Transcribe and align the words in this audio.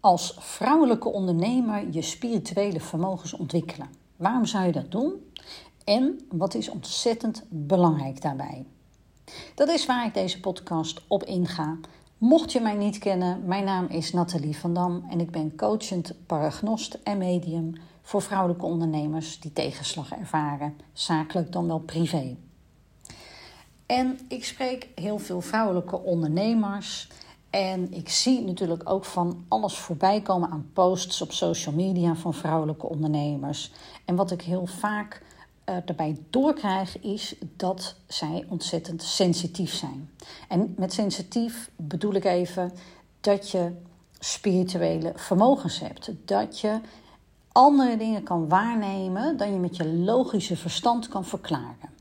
als 0.00 0.36
vrouwelijke 0.38 1.08
ondernemer 1.08 1.90
je 1.90 2.02
spirituele 2.02 2.80
vermogens 2.80 3.32
ontwikkelen? 3.32 3.88
Waarom 4.16 4.46
zou 4.46 4.66
je 4.66 4.72
dat 4.72 4.90
doen? 4.90 5.32
En 5.84 6.20
wat 6.28 6.54
is 6.54 6.68
ontzettend 6.68 7.44
belangrijk 7.48 8.22
daarbij? 8.22 8.66
Dat 9.54 9.68
is 9.68 9.86
waar 9.86 10.06
ik 10.06 10.14
deze 10.14 10.40
podcast 10.40 11.00
op 11.08 11.24
inga. 11.24 11.78
Mocht 12.18 12.52
je 12.52 12.60
mij 12.60 12.74
niet 12.74 12.98
kennen, 12.98 13.44
mijn 13.44 13.64
naam 13.64 13.86
is 13.86 14.12
Nathalie 14.12 14.56
van 14.56 14.74
Dam 14.74 15.04
en 15.10 15.20
ik 15.20 15.30
ben 15.30 15.56
coachend 15.56 16.14
paragnost 16.26 16.98
en 17.02 17.18
medium 17.18 17.72
voor 18.02 18.22
vrouwelijke 18.22 18.64
ondernemers 18.64 19.40
die 19.40 19.52
tegenslag 19.52 20.12
ervaren, 20.12 20.76
zakelijk 20.92 21.52
dan 21.52 21.66
wel 21.66 21.78
privé. 21.78 22.36
En 23.86 24.18
ik 24.28 24.44
spreek 24.44 24.88
heel 24.94 25.18
veel 25.18 25.40
vrouwelijke 25.40 25.98
ondernemers 25.98 27.08
en 27.50 27.92
ik 27.92 28.08
zie 28.08 28.40
natuurlijk 28.40 28.90
ook 28.90 29.04
van 29.04 29.44
alles 29.48 29.78
voorbij 29.78 30.20
komen 30.20 30.50
aan 30.50 30.70
posts 30.72 31.22
op 31.22 31.32
social 31.32 31.74
media 31.74 32.14
van 32.14 32.34
vrouwelijke 32.34 32.86
ondernemers. 32.86 33.72
En 34.04 34.16
wat 34.16 34.30
ik 34.30 34.42
heel 34.42 34.66
vaak 34.66 35.22
daarbij 35.64 36.18
doorkrijg 36.30 37.00
is 37.00 37.34
dat 37.56 37.94
zij 38.06 38.44
ontzettend 38.48 39.02
sensitief 39.02 39.72
zijn. 39.72 40.10
En 40.48 40.74
met 40.76 40.92
sensitief 40.92 41.70
bedoel 41.76 42.14
ik 42.14 42.24
even 42.24 42.72
dat 43.20 43.50
je 43.50 43.72
spirituele 44.18 45.12
vermogens 45.16 45.80
hebt. 45.80 46.10
Dat 46.24 46.60
je 46.60 46.80
andere 47.52 47.96
dingen 47.96 48.22
kan 48.22 48.48
waarnemen 48.48 49.36
dan 49.36 49.52
je 49.52 49.58
met 49.58 49.76
je 49.76 49.86
logische 49.88 50.56
verstand 50.56 51.08
kan 51.08 51.24
verklaren. 51.24 51.98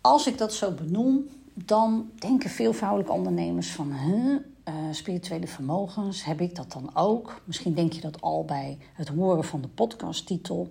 Als 0.00 0.26
ik 0.26 0.38
dat 0.38 0.54
zo 0.54 0.70
benoem, 0.70 1.28
dan 1.64 2.10
denken 2.18 2.50
veel 2.50 2.72
vrouwelijke 2.72 3.12
ondernemers 3.12 3.70
van... 3.70 3.92
Huh, 3.92 4.36
uh, 4.68 4.74
spirituele 4.90 5.46
vermogens, 5.46 6.24
heb 6.24 6.40
ik 6.40 6.54
dat 6.56 6.72
dan 6.72 6.90
ook? 6.94 7.40
Misschien 7.44 7.74
denk 7.74 7.92
je 7.92 8.00
dat 8.00 8.20
al 8.20 8.44
bij 8.44 8.78
het 8.92 9.08
horen 9.08 9.44
van 9.44 9.60
de 9.60 9.68
podcasttitel. 9.68 10.68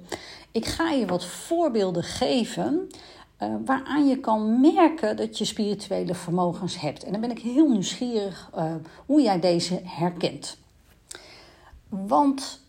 Ik 0.51 0.65
ga 0.65 0.89
je 0.89 1.05
wat 1.05 1.25
voorbeelden 1.25 2.03
geven 2.03 2.89
uh, 3.39 3.55
waaraan 3.65 4.07
je 4.07 4.19
kan 4.19 4.61
merken 4.61 5.17
dat 5.17 5.37
je 5.37 5.45
spirituele 5.45 6.15
vermogens 6.15 6.79
hebt. 6.79 7.03
En 7.03 7.11
dan 7.11 7.21
ben 7.21 7.31
ik 7.31 7.39
heel 7.39 7.69
nieuwsgierig 7.69 8.51
uh, 8.55 8.73
hoe 9.05 9.21
jij 9.21 9.39
deze 9.39 9.81
herkent. 9.83 10.57
Want 11.89 12.61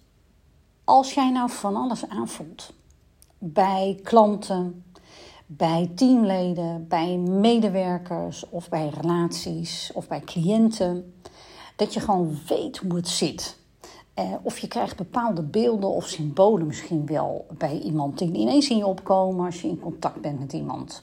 als 0.85 1.15
jij 1.15 1.31
nou 1.31 1.51
van 1.51 1.77
alles 1.77 2.09
aanvoelt 2.09 2.73
bij 3.39 4.01
klanten, 4.03 4.85
bij 5.53 5.91
teamleden, 5.95 6.89
bij 6.89 7.17
medewerkers 7.17 8.49
of 8.49 8.69
bij 8.69 8.89
relaties 8.89 9.91
of 9.95 10.09
bij 10.09 10.21
cliënten. 10.21 11.15
Dat 11.77 11.95
je 11.95 12.01
gewoon 12.01 12.39
weet 12.47 12.77
hoe 12.77 12.95
het 12.95 13.09
zit. 13.09 13.57
Eh, 14.15 14.33
of 14.43 14.59
je 14.59 14.69
krijgt 14.69 14.97
bepaalde 14.97 15.43
beelden 15.43 15.91
of 15.91 16.09
symbolen 16.09 16.67
misschien 16.67 17.07
wel 17.07 17.47
bij 17.59 17.79
iemand 17.79 18.19
die 18.19 18.33
ineens 18.33 18.71
in 18.71 18.77
je 18.77 18.87
opkomen 18.87 19.47
als 19.47 19.61
je 19.61 19.69
in 19.69 19.81
contact 19.81 20.21
bent 20.21 20.39
met 20.39 20.53
iemand. 20.53 21.03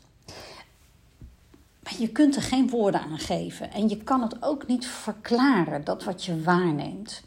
Maar 1.84 1.96
je 2.00 2.10
kunt 2.10 2.36
er 2.36 2.42
geen 2.42 2.70
woorden 2.70 3.02
aan 3.02 3.18
geven 3.18 3.72
en 3.72 3.90
je 3.90 3.98
kan 3.98 4.22
het 4.22 4.44
ook 4.44 4.68
niet 4.68 4.86
verklaren, 4.86 5.84
dat 5.84 6.04
wat 6.04 6.24
je 6.24 6.42
waarneemt. 6.42 7.24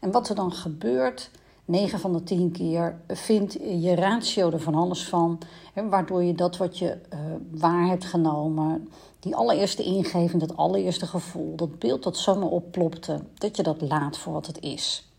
En 0.00 0.10
wat 0.10 0.28
er 0.28 0.34
dan 0.34 0.52
gebeurt, 0.52 1.30
9 1.68 2.00
van 2.00 2.12
de 2.12 2.22
10 2.22 2.52
keer 2.52 3.00
vindt 3.06 3.52
je 3.52 3.94
ratio 3.94 4.50
er 4.50 4.60
van 4.60 4.74
alles 4.74 5.08
van. 5.08 5.38
Hè, 5.72 5.88
waardoor 5.88 6.22
je 6.22 6.34
dat 6.34 6.56
wat 6.56 6.78
je 6.78 6.98
uh, 7.14 7.20
waar 7.50 7.86
hebt 7.86 8.04
genomen, 8.04 8.88
die 9.20 9.36
allereerste 9.36 9.82
ingeving, 9.82 10.40
dat 10.40 10.56
allereerste 10.56 11.06
gevoel, 11.06 11.56
dat 11.56 11.78
beeld 11.78 12.02
dat 12.02 12.16
zomaar 12.16 12.48
opplopte, 12.48 13.20
dat 13.34 13.56
je 13.56 13.62
dat 13.62 13.80
laat 13.80 14.18
voor 14.18 14.32
wat 14.32 14.46
het 14.46 14.60
is. 14.60 15.12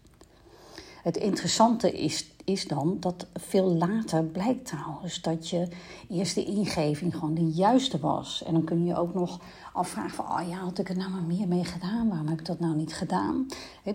Het 1.03 1.17
interessante 1.17 1.91
is, 1.91 2.31
is 2.43 2.67
dan 2.67 2.97
dat 2.99 3.27
veel 3.33 3.65
later 3.65 4.23
blijkt 4.23 4.65
trouwens 4.65 5.21
dat 5.21 5.49
je 5.49 5.67
eerste 6.09 6.45
ingeving 6.45 7.13
gewoon 7.13 7.33
de 7.33 7.49
juiste 7.49 7.99
was. 7.99 8.43
En 8.43 8.53
dan 8.53 8.63
kun 8.63 8.85
je 8.85 8.95
ook 8.95 9.13
nog 9.13 9.39
afvragen 9.73 10.11
van, 10.11 10.25
oh 10.25 10.47
ja, 10.49 10.57
had 10.57 10.79
ik 10.79 10.89
er 10.89 10.97
nou 10.97 11.11
maar 11.11 11.23
meer 11.23 11.47
mee 11.47 11.63
gedaan? 11.63 12.09
Waarom 12.09 12.27
heb 12.27 12.39
ik 12.39 12.45
dat 12.45 12.59
nou 12.59 12.75
niet 12.75 12.93
gedaan? 12.93 13.47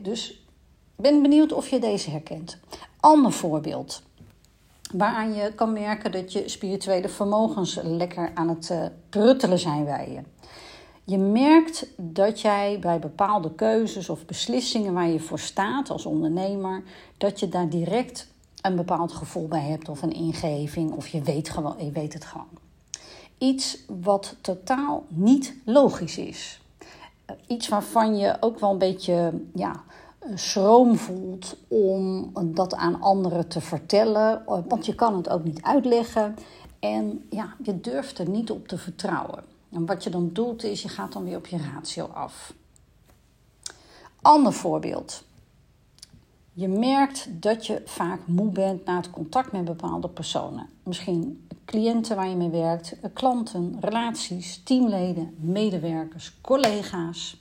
dus 0.02 0.43
ben 0.96 1.22
benieuwd 1.22 1.52
of 1.52 1.68
je 1.68 1.78
deze 1.78 2.10
herkent. 2.10 2.58
Ander 3.00 3.32
voorbeeld. 3.32 4.02
Waaraan 4.92 5.34
je 5.34 5.52
kan 5.54 5.72
merken 5.72 6.12
dat 6.12 6.32
je 6.32 6.48
spirituele 6.48 7.08
vermogens 7.08 7.78
lekker 7.82 8.30
aan 8.34 8.48
het 8.48 8.70
uh, 8.70 8.84
pruttelen 9.08 9.58
zijn 9.58 9.84
bij 9.84 10.10
je. 10.10 10.20
Je 11.04 11.18
merkt 11.18 11.86
dat 11.96 12.40
jij 12.40 12.78
bij 12.80 12.98
bepaalde 12.98 13.54
keuzes 13.54 14.08
of 14.08 14.26
beslissingen 14.26 14.92
waar 14.92 15.08
je 15.08 15.20
voor 15.20 15.38
staat 15.38 15.90
als 15.90 16.06
ondernemer, 16.06 16.82
dat 17.18 17.40
je 17.40 17.48
daar 17.48 17.68
direct 17.68 18.28
een 18.62 18.76
bepaald 18.76 19.12
gevoel 19.12 19.48
bij 19.48 19.60
hebt 19.60 19.88
of 19.88 20.02
een 20.02 20.12
ingeving 20.12 20.92
of 20.92 21.08
je 21.08 21.22
weet, 21.22 21.50
gewoon, 21.50 21.74
je 21.78 21.90
weet 21.90 22.12
het 22.12 22.24
gewoon. 22.24 22.48
Iets 23.38 23.78
wat 24.00 24.36
totaal 24.40 25.04
niet 25.08 25.54
logisch 25.64 26.18
is. 26.18 26.60
Iets 27.46 27.68
waarvan 27.68 28.16
je 28.16 28.36
ook 28.40 28.58
wel 28.58 28.70
een 28.70 28.78
beetje 28.78 29.32
ja, 29.54 29.84
schroom 30.34 30.96
voelt 30.96 31.56
om 31.68 32.32
dat 32.44 32.74
aan 32.74 33.00
anderen 33.00 33.48
te 33.48 33.60
vertellen, 33.60 34.42
want 34.68 34.86
je 34.86 34.94
kan 34.94 35.16
het 35.16 35.28
ook 35.28 35.44
niet 35.44 35.62
uitleggen 35.62 36.34
en 36.78 37.26
ja, 37.30 37.54
je 37.62 37.80
durft 37.80 38.18
er 38.18 38.28
niet 38.28 38.50
op 38.50 38.68
te 38.68 38.78
vertrouwen. 38.78 39.44
En 39.70 39.86
wat 39.86 40.04
je 40.04 40.10
dan 40.10 40.30
doet 40.32 40.64
is, 40.64 40.82
je 40.82 40.88
gaat 40.88 41.12
dan 41.12 41.24
weer 41.24 41.36
op 41.36 41.46
je 41.46 41.58
ratio 41.74 42.04
af. 42.04 42.54
Ander 44.22 44.52
voorbeeld. 44.52 45.24
Je 46.52 46.68
merkt 46.68 47.28
dat 47.30 47.66
je 47.66 47.82
vaak 47.84 48.20
moe 48.26 48.50
bent 48.50 48.84
na 48.84 48.96
het 48.96 49.10
contact 49.10 49.52
met 49.52 49.64
bepaalde 49.64 50.08
personen. 50.08 50.68
Misschien 50.82 51.46
cliënten 51.64 52.16
waar 52.16 52.28
je 52.28 52.36
mee 52.36 52.48
werkt, 52.48 52.96
klanten, 53.12 53.76
relaties, 53.80 54.60
teamleden, 54.64 55.34
medewerkers, 55.38 56.36
collega's. 56.40 57.40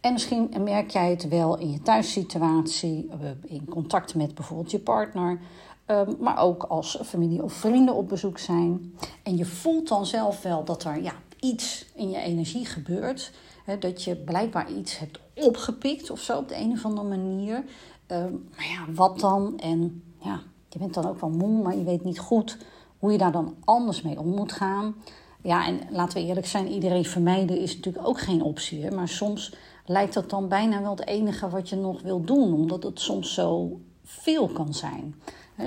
En 0.00 0.12
misschien 0.12 0.54
merk 0.60 0.90
jij 0.90 1.10
het 1.10 1.28
wel 1.28 1.58
in 1.58 1.70
je 1.70 1.82
thuissituatie, 1.82 3.08
eh, 3.10 3.50
in 3.56 3.64
contact 3.68 4.14
met 4.14 4.34
bijvoorbeeld 4.34 4.70
je 4.70 4.78
partner, 4.78 5.40
ehm, 5.86 6.12
maar 6.18 6.38
ook 6.38 6.62
als 6.62 7.00
familie 7.04 7.42
of 7.42 7.52
vrienden 7.52 7.94
op 7.94 8.08
bezoek 8.08 8.38
zijn. 8.38 8.94
En 9.22 9.36
je 9.36 9.44
voelt 9.44 9.88
dan 9.88 10.06
zelf 10.06 10.42
wel 10.42 10.64
dat 10.64 10.84
er 10.84 11.02
ja, 11.02 11.12
iets 11.40 11.86
in 11.94 12.10
je 12.10 12.18
energie 12.18 12.66
gebeurt. 12.66 13.32
dat 13.78 14.04
je 14.04 14.16
blijkbaar 14.16 14.72
iets 14.72 14.98
hebt 14.98 15.20
opgepikt 15.34 16.10
of 16.10 16.20
zo 16.20 16.38
op 16.38 16.48
de 16.48 16.56
een 16.56 16.72
of 16.72 16.84
andere 16.84 17.08
manier. 17.08 17.64
Ehm, 18.06 18.32
maar 18.32 18.66
ja, 18.66 18.92
wat 18.92 19.20
dan? 19.20 19.58
En 19.58 20.02
ja, 20.20 20.40
je 20.68 20.78
bent 20.78 20.94
dan 20.94 21.06
ook 21.06 21.20
wel 21.20 21.30
moe, 21.30 21.62
maar 21.62 21.76
je 21.76 21.84
weet 21.84 22.04
niet 22.04 22.18
goed 22.18 22.56
hoe 22.98 23.12
je 23.12 23.18
daar 23.18 23.32
dan 23.32 23.54
anders 23.64 24.02
mee 24.02 24.18
om 24.18 24.26
moet 24.26 24.52
gaan. 24.52 24.94
Ja, 25.42 25.66
en 25.66 25.80
laten 25.90 26.20
we 26.20 26.26
eerlijk 26.26 26.46
zijn, 26.46 26.68
iedereen 26.68 27.04
vermijden 27.04 27.58
is 27.58 27.76
natuurlijk 27.76 28.06
ook 28.06 28.20
geen 28.20 28.42
optie. 28.42 28.90
Maar 28.90 29.08
soms 29.08 29.54
lijkt 29.88 30.14
dat 30.14 30.30
dan 30.30 30.48
bijna 30.48 30.80
wel 30.80 30.90
het 30.90 31.06
enige 31.06 31.48
wat 31.48 31.68
je 31.68 31.76
nog 31.76 32.02
wil 32.02 32.24
doen, 32.24 32.54
omdat 32.54 32.82
het 32.82 33.00
soms 33.00 33.34
zo 33.34 33.80
veel 34.04 34.48
kan 34.48 34.74
zijn. 34.74 35.14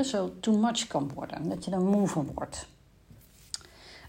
zo 0.03 0.31
too 0.39 0.57
much 0.57 0.87
kan 0.87 1.11
worden, 1.13 1.49
dat 1.49 1.65
je 1.65 1.71
er 1.71 1.81
moe 1.81 2.07
van 2.07 2.29
wordt. 2.35 2.67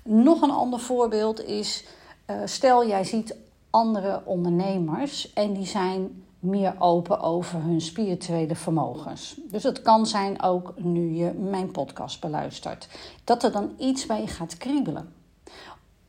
Nog 0.02 0.42
een 0.42 0.50
ander 0.50 0.80
voorbeeld 0.80 1.44
is, 1.44 1.84
uh, 2.26 2.36
stel 2.44 2.86
jij 2.86 3.04
ziet 3.04 3.36
andere 3.70 4.22
ondernemers 4.24 5.32
en 5.32 5.52
die 5.52 5.66
zijn 5.66 6.24
meer 6.38 6.74
open 6.78 7.20
over 7.20 7.62
hun 7.62 7.80
spirituele 7.80 8.54
vermogens. 8.54 9.36
Dus 9.50 9.62
het 9.62 9.82
kan 9.82 10.06
zijn 10.06 10.42
ook 10.42 10.74
nu 10.76 11.14
je 11.14 11.32
mijn 11.32 11.70
podcast 11.70 12.20
beluistert, 12.20 12.88
dat 13.24 13.42
er 13.42 13.52
dan 13.52 13.70
iets 13.78 14.06
bij 14.06 14.20
je 14.20 14.26
gaat 14.26 14.56
kriebelen. 14.56 15.21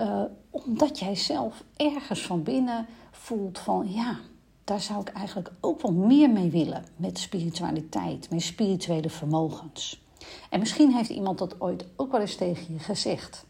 Uh, 0.03 0.21
omdat 0.49 0.99
jij 0.99 1.15
zelf 1.15 1.63
ergens 1.75 2.21
van 2.21 2.43
binnen 2.43 2.85
voelt 3.11 3.59
van 3.59 3.91
ja, 3.91 4.19
daar 4.63 4.81
zou 4.81 5.01
ik 5.01 5.09
eigenlijk 5.09 5.51
ook 5.59 5.81
wel 5.81 5.91
meer 5.91 6.29
mee 6.29 6.49
willen 6.49 6.85
met 6.95 7.19
spiritualiteit, 7.19 8.29
met 8.29 8.41
spirituele 8.41 9.09
vermogens. 9.09 10.01
En 10.49 10.59
misschien 10.59 10.93
heeft 10.93 11.09
iemand 11.09 11.37
dat 11.37 11.61
ooit 11.61 11.85
ook 11.95 12.11
wel 12.11 12.21
eens 12.21 12.35
tegen 12.35 12.73
je 12.73 12.79
gezegd. 12.79 13.45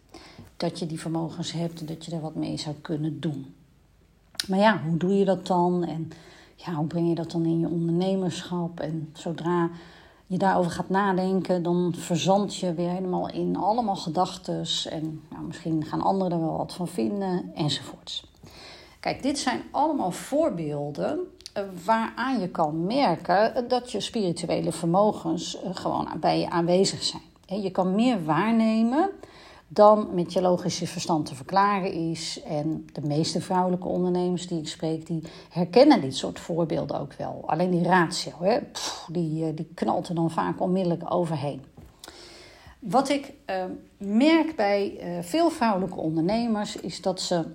Dat 0.57 0.79
je 0.79 0.85
die 0.85 0.99
vermogens 0.99 1.51
hebt 1.51 1.79
en 1.79 1.85
dat 1.85 2.05
je 2.05 2.11
er 2.11 2.21
wat 2.21 2.35
mee 2.35 2.57
zou 2.57 2.75
kunnen 2.75 3.19
doen. 3.19 3.53
Maar 4.47 4.59
ja, 4.59 4.81
hoe 4.81 4.97
doe 4.97 5.13
je 5.13 5.25
dat 5.25 5.47
dan? 5.47 5.83
En 5.83 6.09
ja, 6.55 6.73
hoe 6.73 6.87
breng 6.87 7.09
je 7.09 7.15
dat 7.15 7.31
dan 7.31 7.45
in 7.45 7.59
je 7.59 7.67
ondernemerschap? 7.67 8.79
En 8.79 9.09
zodra 9.13 9.69
je 10.33 10.39
daarover 10.39 10.71
gaat 10.71 10.89
nadenken, 10.89 11.63
dan 11.63 11.93
verzand 11.97 12.55
je 12.55 12.73
weer 12.73 12.89
helemaal 12.89 13.29
in 13.29 13.55
allemaal 13.55 13.95
gedachten. 13.95 14.65
En 14.89 15.21
nou, 15.29 15.43
misschien 15.43 15.85
gaan 15.85 16.01
anderen 16.01 16.31
er 16.31 16.45
wel 16.45 16.57
wat 16.57 16.73
van 16.73 16.87
vinden, 16.87 17.51
enzovoorts. 17.55 18.25
Kijk, 18.99 19.23
dit 19.23 19.39
zijn 19.39 19.61
allemaal 19.71 20.11
voorbeelden 20.11 21.19
eh, 21.53 21.63
waaraan 21.85 22.39
je 22.39 22.49
kan 22.49 22.85
merken 22.85 23.67
dat 23.67 23.91
je 23.91 23.99
spirituele 23.99 24.71
vermogens 24.71 25.61
eh, 25.61 25.69
gewoon 25.73 26.07
bij 26.19 26.39
je 26.39 26.49
aanwezig 26.49 27.03
zijn. 27.03 27.61
Je 27.61 27.71
kan 27.71 27.95
meer 27.95 28.25
waarnemen 28.25 29.09
dan 29.73 30.07
met 30.13 30.33
je 30.33 30.41
logische 30.41 30.87
verstand 30.87 31.25
te 31.25 31.35
verklaren 31.35 31.91
is. 31.91 32.41
En 32.43 32.85
de 32.93 33.01
meeste 33.01 33.41
vrouwelijke 33.41 33.87
ondernemers 33.87 34.47
die 34.47 34.59
ik 34.59 34.67
spreek, 34.67 35.07
die 35.07 35.23
herkennen 35.49 36.01
dit 36.01 36.15
soort 36.15 36.39
voorbeelden 36.39 36.99
ook 36.99 37.13
wel. 37.13 37.43
Alleen 37.45 37.71
die 37.71 37.83
ratio, 37.83 38.31
hè, 38.39 38.59
die, 39.07 39.45
eh, 39.45 39.55
die 39.55 39.71
knalt 39.73 40.07
er 40.07 40.15
dan 40.15 40.31
vaak 40.31 40.61
onmiddellijk 40.61 41.13
overheen. 41.13 41.61
Wat 42.79 43.09
ik 43.09 43.33
uh, 43.49 43.63
merk 43.97 44.55
bij 44.55 44.97
uh, 44.99 45.23
veel 45.23 45.49
vrouwelijke 45.49 45.99
ondernemers 45.99 46.75
is 46.75 47.01
dat 47.01 47.21
ze 47.21 47.45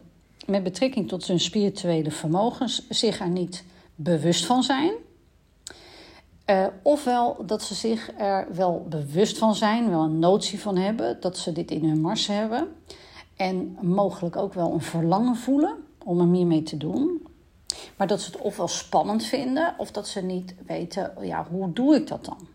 met 0.46 0.62
betrekking 0.62 1.08
tot 1.08 1.26
hun 1.26 1.40
spirituele 1.40 2.10
vermogens 2.10 2.88
zich 2.88 3.20
er 3.20 3.28
niet 3.28 3.64
bewust 3.94 4.46
van 4.46 4.62
zijn. 4.62 4.92
Uh, 6.50 6.66
ofwel 6.82 7.36
dat 7.46 7.62
ze 7.62 7.74
zich 7.74 8.10
er 8.18 8.46
wel 8.54 8.86
bewust 8.88 9.38
van 9.38 9.54
zijn, 9.54 9.90
wel 9.90 10.02
een 10.02 10.18
notie 10.18 10.60
van 10.60 10.76
hebben, 10.76 11.20
dat 11.20 11.38
ze 11.38 11.52
dit 11.52 11.70
in 11.70 11.84
hun 11.84 12.00
mars 12.00 12.26
hebben. 12.26 12.68
En 13.36 13.78
mogelijk 13.80 14.36
ook 14.36 14.54
wel 14.54 14.72
een 14.72 14.82
verlangen 14.82 15.36
voelen 15.36 15.76
om 16.04 16.20
er 16.20 16.26
meer 16.26 16.46
mee 16.46 16.62
te 16.62 16.76
doen. 16.76 17.26
Maar 17.96 18.06
dat 18.06 18.20
ze 18.20 18.30
het 18.30 18.40
ofwel 18.40 18.68
spannend 18.68 19.24
vinden, 19.24 19.74
of 19.78 19.90
dat 19.90 20.08
ze 20.08 20.20
niet 20.20 20.54
weten, 20.66 21.12
ja, 21.20 21.46
hoe 21.50 21.72
doe 21.72 21.94
ik 21.94 22.06
dat 22.06 22.24
dan? 22.24 22.48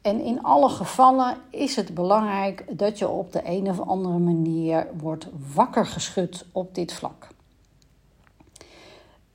En 0.00 0.20
in 0.20 0.42
alle 0.42 0.68
gevallen 0.68 1.36
is 1.50 1.76
het 1.76 1.94
belangrijk 1.94 2.78
dat 2.78 2.98
je 2.98 3.08
op 3.08 3.32
de 3.32 3.40
een 3.44 3.68
of 3.68 3.80
andere 3.80 4.18
manier 4.18 4.86
wordt 4.96 5.26
wakker 5.54 5.86
geschud 5.86 6.44
op 6.52 6.74
dit 6.74 6.92
vlak. 6.92 7.28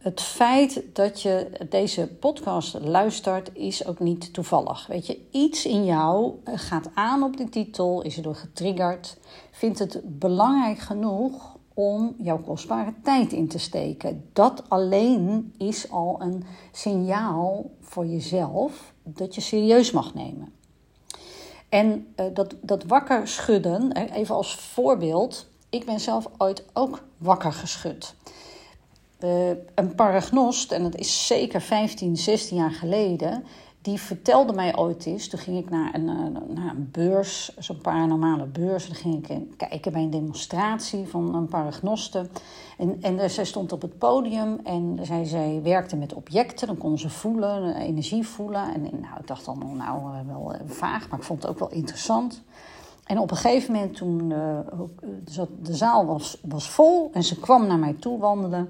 Het 0.04 0.22
feit 0.22 0.84
dat 0.94 1.22
je 1.22 1.50
deze 1.70 2.08
podcast 2.08 2.80
luistert 2.80 3.50
is 3.54 3.86
ook 3.86 4.00
niet 4.00 4.34
toevallig. 4.34 4.88
Weet 4.88 5.08
je, 5.08 5.20
iets 5.32 5.66
in 5.66 5.86
jou 5.86 6.34
gaat 6.46 6.90
aan 6.94 7.24
op 7.24 7.38
de 7.38 7.50
titel, 7.50 8.02
is 8.02 8.18
erdoor 8.18 8.36
getriggerd, 8.36 9.18
vindt 9.52 9.80
het 9.80 10.02
belangrijk 10.04 10.80
genoeg 10.80 11.58
om 11.74 12.16
jouw 12.18 12.38
kostbare 12.38 12.94
tijd 13.04 13.32
in 13.32 13.48
te 13.48 13.60
steken. 13.60 14.30
Dat 14.34 14.64
alleen 14.68 15.54
is 15.58 15.92
al 15.92 16.16
een 16.20 16.44
signaal 16.72 17.72
voor 17.82 18.06
jezelf 18.06 18.94
dat 19.04 19.36
je 19.36 19.42
serieus 19.42 19.92
mag 19.92 20.14
nemen. 20.14 20.54
En 21.70 22.14
uh, 22.20 22.26
dat, 22.34 22.56
dat 22.62 22.84
wakker 22.84 23.28
schudden, 23.28 23.92
even 23.92 24.36
als 24.36 24.56
voorbeeld. 24.56 25.48
Ik 25.70 25.86
ben 25.86 26.00
zelf 26.00 26.30
ooit 26.38 26.66
ook 26.74 27.04
wakker 27.18 27.54
geschud. 27.54 28.16
Uh, 29.24 29.50
een 29.76 29.96
paragnost, 29.96 30.72
en 30.72 30.84
dat 30.84 30.96
is 30.96 31.28
zeker 31.28 31.62
15, 31.62 32.18
16 32.18 32.58
jaar 32.58 32.72
geleden, 32.72 33.44
die 33.82 34.00
vertelde 34.00 34.54
mij 34.54 34.78
ooit 34.78 35.06
eens. 35.06 35.28
Toen 35.28 35.40
ging 35.40 35.58
ik 35.58 35.70
naar 35.70 35.94
een, 35.94 36.10
eh, 36.10 36.64
een 36.66 36.90
beurs, 36.92 37.56
zo'n 37.58 37.78
paranormale 37.78 38.46
beurs. 38.46 38.86
Toen 38.86 38.96
ging 38.96 39.28
ik 39.28 39.58
kijken 39.58 39.92
bij 39.92 40.02
een 40.02 40.10
demonstratie 40.10 41.08
van 41.08 41.36
een 41.36 41.48
paragnoste. 41.48 42.28
En, 42.78 42.98
en 43.02 43.30
zij 43.30 43.46
stond 43.46 43.72
op 43.72 43.82
het 43.82 43.98
podium 43.98 44.60
en 44.64 45.00
zij, 45.02 45.26
zij 45.26 45.60
werkte 45.64 45.96
met 45.96 46.14
objecten. 46.14 46.68
Dan 46.68 46.78
kon 46.78 46.98
ze 46.98 47.10
voelen, 47.10 47.76
energie 47.76 48.28
voelen. 48.28 48.74
En 48.74 48.82
nou, 48.82 49.20
ik 49.20 49.28
dacht 49.28 49.46
dan, 49.46 49.74
nou, 49.78 50.00
eh, 50.00 50.28
wel 50.28 50.56
vaag, 50.66 51.10
maar 51.10 51.20
ik 51.20 51.26
vond 51.26 51.42
het 51.42 51.52
ook 51.52 51.60
wel 51.60 51.72
interessant. 51.72 52.42
En 53.04 53.20
op 53.20 53.32
een 53.32 53.38
gegeven 53.38 53.74
moment, 53.74 53.96
toen 53.96 54.28
de 55.62 55.74
zaal 55.76 56.06
was, 56.06 56.38
was 56.42 56.70
vol 56.70 57.10
en 57.14 57.24
ze 57.24 57.40
kwam 57.40 57.68
naar 57.68 57.80
mij 57.80 57.94
toe 57.94 58.20
wandelen. 58.20 58.70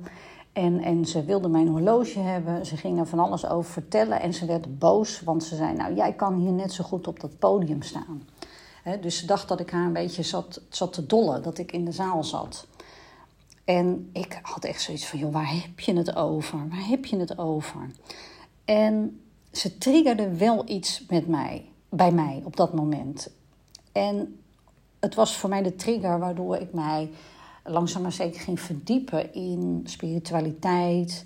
En, 0.54 0.80
en 0.80 1.06
ze 1.06 1.24
wilde 1.24 1.48
mijn 1.48 1.68
horloge 1.68 2.20
hebben. 2.20 2.66
Ze 2.66 2.78
ging 2.78 3.00
er 3.00 3.08
van 3.08 3.20
alles 3.20 3.48
over 3.48 3.72
vertellen. 3.72 4.22
En 4.22 4.34
ze 4.34 4.46
werd 4.46 4.80
boos, 4.80 5.22
want 5.22 5.44
ze 5.44 5.56
zei: 5.56 5.74
Nou, 5.74 5.96
jij 5.96 6.14
kan 6.14 6.36
hier 6.36 6.52
net 6.52 6.74
zo 6.74 6.84
goed 6.84 7.08
op 7.08 7.20
dat 7.20 7.40
podium 7.40 7.82
staan. 7.82 8.28
dus 9.02 9.18
ze 9.18 9.26
dacht 9.26 9.48
dat 9.48 9.60
ik 9.60 9.70
haar 9.70 9.86
een 9.86 9.94
beetje 9.94 10.24
zat, 10.24 10.62
zat 10.70 10.94
te 10.94 11.06
dollen, 11.06 11.44
dat 11.44 11.58
ik 11.58 11.72
in 11.72 11.86
de 11.86 11.92
zaal 11.92 12.24
zat. 12.24 12.68
En 13.66 14.10
ik 14.14 14.40
had 14.42 14.64
echt 14.64 14.82
zoiets 14.82 15.08
van: 15.08 15.20
joh, 15.20 15.34
waar 15.34 15.52
heb 15.52 15.80
je 15.80 15.94
het 15.94 16.16
over? 16.16 16.68
Waar 16.70 16.88
heb 16.88 17.06
je 17.06 17.18
het 17.18 17.38
over? 17.38 17.92
En 18.66 19.22
ze 19.52 19.78
triggerde 19.78 20.36
wel 20.36 20.70
iets 20.70 21.06
met 21.10 21.28
mij, 21.28 21.70
bij 21.90 22.12
mij 22.12 22.42
op 22.44 22.56
dat 22.56 22.74
moment. 22.74 23.30
En 23.92 24.40
het 25.00 25.16
was 25.16 25.38
voor 25.38 25.50
mij 25.50 25.62
de 25.62 25.76
trigger 25.76 26.20
waardoor 26.20 26.56
ik 26.56 26.74
mij 26.74 27.10
langzaam 27.64 28.02
maar 28.02 28.12
zeker 28.12 28.40
ging 28.40 28.60
verdiepen 28.60 29.34
in 29.34 29.82
spiritualiteit. 29.86 31.26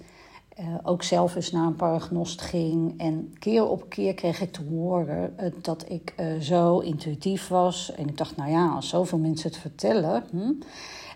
Uh, 0.59 0.65
ook 0.83 1.03
zelf 1.03 1.35
eens 1.35 1.51
naar 1.51 1.65
een 1.65 1.75
paragnost 1.75 2.41
ging. 2.41 2.99
En 2.99 3.35
keer 3.39 3.67
op 3.67 3.89
keer 3.89 4.13
kreeg 4.13 4.41
ik 4.41 4.51
te 4.51 4.61
horen 4.69 5.35
uh, 5.39 5.51
dat 5.61 5.85
ik 5.89 6.13
uh, 6.19 6.41
zo 6.41 6.79
intuïtief 6.79 7.47
was. 7.47 7.91
En 7.95 8.07
ik 8.07 8.17
dacht, 8.17 8.35
nou 8.35 8.51
ja, 8.51 8.67
als 8.67 8.89
zoveel 8.89 9.17
mensen 9.17 9.49
het 9.49 9.59
vertellen. 9.59 10.23
Hm? 10.29 10.51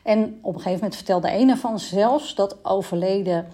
En 0.04 0.38
op 0.42 0.54
een 0.54 0.60
gegeven 0.60 0.80
moment 0.80 0.96
vertelde 0.96 1.34
een 1.34 1.50
ervan 1.50 1.80
zelfs 1.80 2.36
dat 2.36 2.66
overleden 2.66 3.48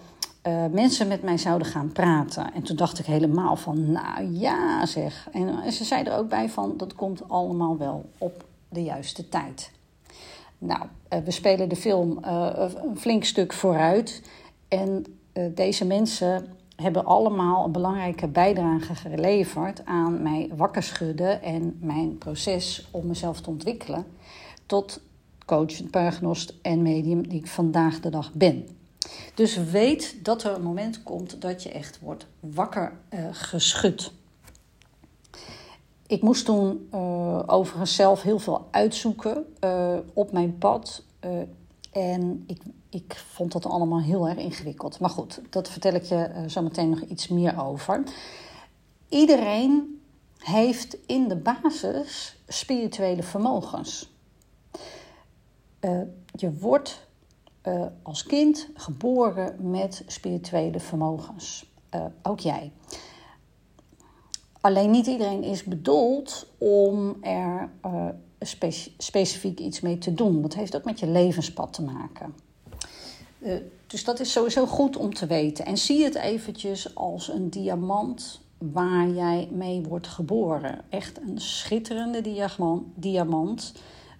mensen 0.71 1.07
met 1.07 1.23
mij 1.23 1.37
zouden 1.37 1.67
gaan 1.67 1.91
praten. 1.91 2.53
En 2.53 2.61
toen 2.61 2.75
dacht 2.75 2.99
ik 2.99 3.05
helemaal 3.05 3.55
van, 3.55 3.91
nou 3.91 4.31
ja 4.31 4.85
zeg. 4.85 5.27
En 5.31 5.71
ze 5.71 5.83
zei 5.83 6.03
er 6.03 6.17
ook 6.17 6.29
bij 6.29 6.49
van, 6.49 6.73
dat 6.77 6.95
komt 6.95 7.29
allemaal 7.29 7.77
wel 7.77 8.09
op 8.17 8.45
de 8.69 8.83
juiste 8.83 9.29
tijd. 9.29 9.71
Nou, 10.57 10.81
eh, 11.07 11.19
we 11.19 11.31
spelen 11.31 11.69
de 11.69 11.75
film 11.75 12.23
eh, 12.23 12.69
een 12.83 12.97
flink 12.97 13.23
stuk 13.23 13.53
vooruit. 13.53 14.21
En 14.67 15.05
eh, 15.33 15.43
deze 15.55 15.85
mensen 15.85 16.47
hebben 16.75 17.05
allemaal 17.05 17.65
een 17.65 17.71
belangrijke 17.71 18.27
bijdrage 18.27 18.95
geleverd 18.95 19.85
aan 19.85 20.21
mij 20.21 20.49
wakker 20.55 20.83
schudden 20.83 21.41
en 21.41 21.77
mijn 21.81 22.17
proces 22.17 22.87
om 22.91 23.07
mezelf 23.07 23.41
te 23.41 23.49
ontwikkelen 23.49 24.05
tot 24.65 25.01
coach, 25.45 25.89
paragnost 25.89 26.53
en 26.61 26.81
medium 26.81 27.27
die 27.27 27.39
ik 27.39 27.47
vandaag 27.47 27.99
de 27.99 28.09
dag 28.09 28.33
ben. 28.33 28.67
Dus 29.33 29.57
weet 29.57 30.15
dat 30.23 30.43
er 30.43 30.55
een 30.55 30.63
moment 30.63 31.03
komt 31.03 31.41
dat 31.41 31.63
je 31.63 31.71
echt 31.71 31.99
wordt 31.99 32.27
wakker 32.39 32.93
geschud. 33.31 34.11
Ik 36.07 36.21
moest 36.21 36.45
toen 36.45 36.89
uh, 36.93 37.43
overigens 37.45 37.95
zelf 37.95 38.21
heel 38.21 38.39
veel 38.39 38.67
uitzoeken 38.71 39.45
uh, 39.63 39.97
op 40.13 40.31
mijn 40.31 40.57
pad. 40.57 41.03
Uh, 41.25 41.31
en 41.91 42.43
ik, 42.47 42.61
ik 42.89 43.15
vond 43.15 43.51
dat 43.51 43.65
allemaal 43.65 44.01
heel 44.01 44.27
erg 44.27 44.37
ingewikkeld. 44.37 44.99
Maar 44.99 45.09
goed, 45.09 45.41
dat 45.49 45.69
vertel 45.69 45.93
ik 45.93 46.03
je 46.03 46.43
zo 46.47 46.61
meteen 46.61 46.89
nog 46.89 47.01
iets 47.01 47.27
meer 47.27 47.61
over. 47.61 48.03
Iedereen 49.09 50.01
heeft 50.37 50.97
in 51.05 51.27
de 51.27 51.35
basis 51.35 52.37
spirituele 52.47 53.23
vermogens. 53.23 54.15
je 56.31 56.53
wordt 56.59 57.07
als 58.01 58.23
kind 58.23 58.69
geboren 58.73 59.69
met 59.69 60.03
spirituele 60.07 60.79
vermogens. 60.79 61.71
ook 62.21 62.39
jij. 62.39 62.71
Alleen 64.67 64.91
niet 64.91 65.07
iedereen 65.07 65.43
is 65.43 65.63
bedoeld 65.63 66.47
om 66.57 67.17
er 67.21 67.69
uh, 67.85 68.05
specifiek 68.97 69.59
iets 69.59 69.81
mee 69.81 69.97
te 69.97 70.13
doen. 70.13 70.41
Dat 70.41 70.53
heeft 70.53 70.75
ook 70.75 70.83
met 70.83 70.99
je 70.99 71.07
levenspad 71.07 71.73
te 71.73 71.83
maken. 71.83 72.33
Uh, 73.39 73.53
dus 73.87 74.03
dat 74.03 74.19
is 74.19 74.31
sowieso 74.31 74.65
goed 74.65 74.97
om 74.97 75.13
te 75.13 75.25
weten. 75.25 75.65
En 75.65 75.77
zie 75.77 76.03
het 76.03 76.15
eventjes 76.15 76.95
als 76.95 77.29
een 77.29 77.49
diamant 77.49 78.41
waar 78.57 79.09
jij 79.09 79.49
mee 79.51 79.81
wordt 79.81 80.07
geboren. 80.07 80.81
Echt 80.89 81.19
een 81.21 81.41
schitterende 81.41 82.21
diamant, 82.21 82.83
diamant 82.95 83.73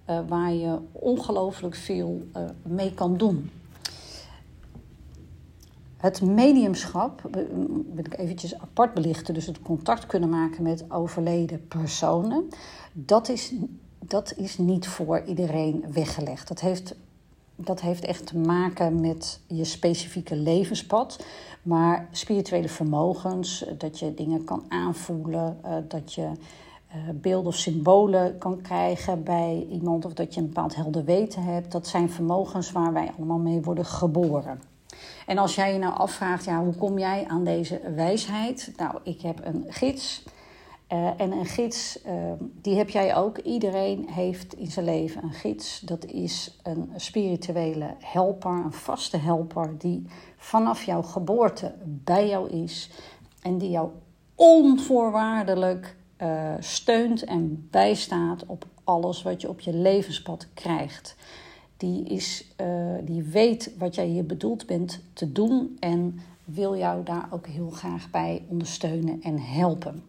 uh, 0.10 0.20
waar 0.28 0.54
je 0.54 0.78
ongelooflijk 0.92 1.76
veel 1.76 2.22
mee 2.64 2.94
kan 2.94 3.18
doen. 3.18 3.52
Het 5.98 6.22
mediumschap 6.22 7.22
wil 7.94 8.06
ik 8.06 8.18
eventjes 8.18 8.60
apart 8.60 8.94
belichten, 8.94 9.34
dus 9.34 9.46
het 9.46 9.62
contact 9.62 10.06
kunnen 10.06 10.30
maken 10.30 10.64
met 10.64 10.86
overleden 10.92 11.68
personen. 11.68 12.48
Dat 12.94 13.30
is, 13.30 13.54
dat 14.00 14.34
is 14.36 14.58
niet 14.58 14.88
voor 14.88 15.24
iedereen 15.26 15.86
weggelegd. 15.94 16.48
Dat 16.48 16.60
heeft, 16.60 16.96
dat 17.56 17.82
heeft 17.82 18.06
echt 18.06 18.26
te 18.26 18.38
maken 18.38 19.02
met 19.02 19.40
je 19.48 19.64
specifieke 19.64 20.36
levenspad. 20.36 21.26
Maar 21.62 22.08
spirituele 22.12 22.70
vermogens, 22.70 23.66
dat 23.78 24.00
je 24.00 24.14
dingen 24.14 24.44
kan 24.44 24.64
aanvoelen, 24.70 25.58
eh, 25.64 25.76
dat 25.88 26.14
je 26.14 26.32
uh, 26.96 26.96
beelden 27.14 27.48
of 27.48 27.56
symbolen 27.56 28.38
kan 28.38 28.62
krijgen 28.62 29.24
bij 29.24 29.68
iemand 29.70 30.06
of 30.06 30.14
dat 30.14 30.34
je 30.34 30.40
een 30.40 30.48
bepaald 30.48 30.76
helder 30.76 31.04
weten 31.04 31.44
hebt, 31.44 31.72
dat 31.72 31.88
zijn 31.88 32.10
vermogens 32.10 32.72
waar 32.72 32.94
wij 32.94 33.12
allemaal 33.18 33.40
mee 33.40 33.62
worden 33.62 33.86
geboren. 33.86 34.62
En 35.26 35.38
als 35.38 35.56
jij 35.56 35.74
je 35.74 35.80
nou 35.80 35.94
afvraagt, 35.94 36.46
ja, 36.46 36.64
hoe 36.64 36.76
kom 36.76 37.00
jij 37.00 37.26
aan 37.28 37.44
deze 37.44 37.82
wijsheid? 37.96 38.74
Nou, 38.78 39.00
ik 39.04 39.22
heb 39.22 39.46
een 39.46 39.66
gids. 39.68 40.24
Uh, 40.94 41.08
en 41.18 41.32
een 41.32 41.46
gids, 41.46 42.00
uh, 42.06 42.14
die 42.62 42.78
heb 42.78 42.90
jij 42.90 43.16
ook. 43.16 43.38
Iedereen 43.38 44.10
heeft 44.10 44.54
in 44.54 44.72
zijn 44.72 44.86
leven 44.86 45.24
een 45.24 45.34
gids. 45.34 45.80
Dat 45.80 46.06
is 46.06 46.58
een 46.64 46.94
spirituele 46.96 47.96
helper, 48.00 48.52
een 48.52 48.74
vaste 48.74 49.18
helper, 49.18 49.78
die 49.78 50.08
vanaf 50.38 50.84
jouw 50.84 51.02
geboorte 51.02 51.74
bij 51.84 52.28
jou 52.28 52.50
is. 52.50 52.90
En 53.42 53.58
die 53.58 53.70
jou 53.70 53.90
onvoorwaardelijk 54.36 55.96
uh, 56.18 56.54
steunt 56.60 57.24
en 57.24 57.68
bijstaat 57.72 58.46
op 58.46 58.66
alles 58.84 59.22
wat 59.22 59.42
je 59.42 59.50
op 59.50 59.60
je 59.60 59.74
levenspad 59.74 60.48
krijgt. 60.54 61.16
Die, 61.78 62.04
is, 62.04 62.46
uh, 62.62 62.96
die 63.04 63.24
weet 63.24 63.72
wat 63.78 63.96
jij 63.96 64.06
hier 64.06 64.26
bedoeld 64.26 64.66
bent 64.66 65.00
te 65.14 65.32
doen 65.32 65.78
en 65.80 66.20
wil 66.44 66.78
jou 66.78 67.04
daar 67.04 67.28
ook 67.32 67.48
heel 67.48 67.70
graag 67.70 68.10
bij 68.10 68.44
ondersteunen 68.48 69.22
en 69.22 69.40
helpen. 69.40 70.04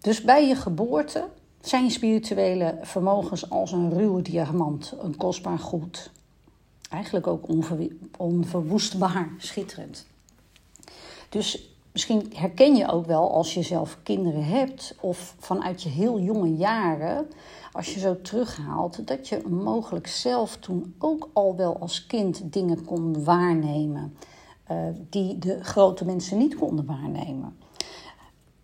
Dus 0.00 0.22
bij 0.22 0.48
je 0.48 0.54
geboorte 0.54 1.28
zijn 1.60 1.90
spirituele 1.90 2.78
vermogens 2.82 3.50
als 3.50 3.72
een 3.72 3.90
ruwe 3.92 4.22
diamant, 4.22 4.94
een 5.00 5.16
kostbaar 5.16 5.58
goed. 5.58 6.10
Eigenlijk 6.90 7.26
ook 7.26 7.48
onver, 7.48 7.88
onverwoestbaar, 8.16 9.28
schitterend. 9.38 10.06
Dus 11.28 11.69
misschien 11.92 12.32
herken 12.34 12.76
je 12.76 12.88
ook 12.88 13.06
wel 13.06 13.32
als 13.32 13.54
je 13.54 13.62
zelf 13.62 13.98
kinderen 14.02 14.44
hebt 14.44 14.94
of 15.00 15.34
vanuit 15.38 15.82
je 15.82 15.88
heel 15.88 16.20
jonge 16.20 16.56
jaren, 16.56 17.26
als 17.72 17.94
je 17.94 18.00
zo 18.00 18.20
terughaalt, 18.20 19.06
dat 19.06 19.28
je 19.28 19.42
mogelijk 19.48 20.06
zelf 20.06 20.56
toen 20.56 20.94
ook 20.98 21.28
al 21.32 21.56
wel 21.56 21.78
als 21.78 22.06
kind 22.06 22.52
dingen 22.52 22.84
kon 22.84 23.24
waarnemen 23.24 24.16
uh, 24.70 24.76
die 25.10 25.38
de 25.38 25.64
grote 25.64 26.04
mensen 26.04 26.38
niet 26.38 26.54
konden 26.54 26.84
waarnemen. 26.86 27.56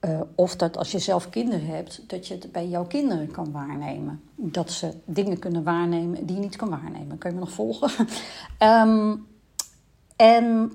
Uh, 0.01 0.21
of 0.35 0.57
dat 0.57 0.77
als 0.77 0.93
je 0.93 0.99
zelf 0.99 1.31
kinderen 1.31 1.67
hebt, 1.67 2.03
dat 2.07 2.27
je 2.27 2.35
het 2.35 2.53
bij 2.53 2.69
jouw 2.69 2.85
kinderen 2.85 3.31
kan 3.31 3.53
waarnemen. 3.53 4.21
Dat 4.35 4.71
ze 4.71 4.93
dingen 5.05 5.39
kunnen 5.39 5.65
waarnemen 5.65 6.27
die 6.27 6.37
je 6.37 6.43
niet 6.43 6.57
kan 6.57 6.69
waarnemen. 6.69 7.19
Kun 7.19 7.31
je 7.31 7.37
me 7.37 7.43
nog 7.43 7.53
volgen? 7.53 8.07
um, 8.63 9.27
en 10.17 10.71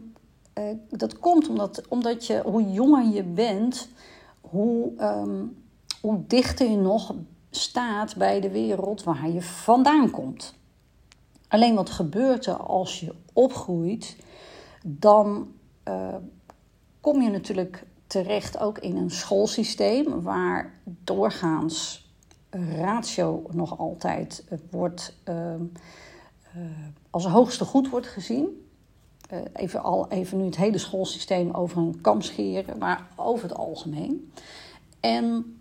uh, 0.54 0.64
dat 0.90 1.20
komt 1.20 1.50
omdat, 1.50 1.88
omdat 1.88 2.26
je, 2.26 2.42
hoe 2.46 2.72
jonger 2.72 3.14
je 3.14 3.24
bent, 3.24 3.90
hoe, 4.42 4.92
um, 5.02 5.64
hoe 6.02 6.24
dichter 6.28 6.70
je 6.70 6.78
nog 6.78 7.16
staat 7.50 8.16
bij 8.16 8.42
de 8.42 8.50
wereld 8.50 9.04
waar 9.04 9.30
je 9.30 9.42
vandaan 9.42 10.10
komt. 10.10 10.54
Alleen 11.48 11.76
wat 11.76 11.90
gebeurt 11.90 12.46
er 12.46 12.58
als 12.58 13.00
je 13.00 13.14
opgroeit, 13.34 14.16
dan 14.84 15.52
uh, 15.88 16.16
kom 17.02 17.22
je 17.22 17.30
natuurlijk 17.30 17.86
terecht 18.08 18.60
ook 18.60 18.78
in 18.78 18.98
een 18.98 19.12
schoolsysteem 19.12 20.22
waar 20.22 20.80
doorgaans 20.84 22.10
ratio 22.76 23.44
nog 23.52 23.78
altijd 23.78 24.44
wordt 24.70 25.18
uh, 25.30 25.54
uh, 26.56 26.62
als 27.10 27.26
hoogste 27.26 27.66
goed 27.66 27.90
wordt 27.90 28.08
gezien. 28.08 28.71
Uh, 29.34 29.40
even, 29.54 29.84
al, 29.84 30.10
even 30.10 30.38
nu 30.38 30.46
het 30.46 30.58
hele 30.58 30.78
schoolsysteem 30.78 31.52
over 31.52 31.78
een 31.78 32.02
kam 32.02 32.22
scheren, 32.22 32.78
maar 32.78 33.08
over 33.16 33.50
het 33.50 33.58
algemeen. 33.58 34.32
En 35.00 35.56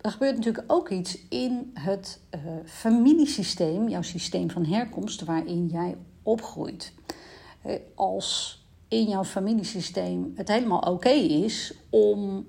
er 0.00 0.10
gebeurt 0.10 0.36
natuurlijk 0.36 0.72
ook 0.72 0.88
iets 0.88 1.18
in 1.28 1.70
het 1.74 2.20
uh, 2.34 2.40
familiesysteem, 2.64 3.88
jouw 3.88 4.02
systeem 4.02 4.50
van 4.50 4.64
herkomst, 4.64 5.24
waarin 5.24 5.66
jij 5.66 5.96
opgroeit. 6.22 6.92
Uh, 7.66 7.74
als 7.94 8.58
in 8.88 9.04
jouw 9.04 9.24
familiesysteem 9.24 10.32
het 10.36 10.48
helemaal 10.48 10.80
oké 10.80 11.08
is 11.08 11.74
om 11.90 12.46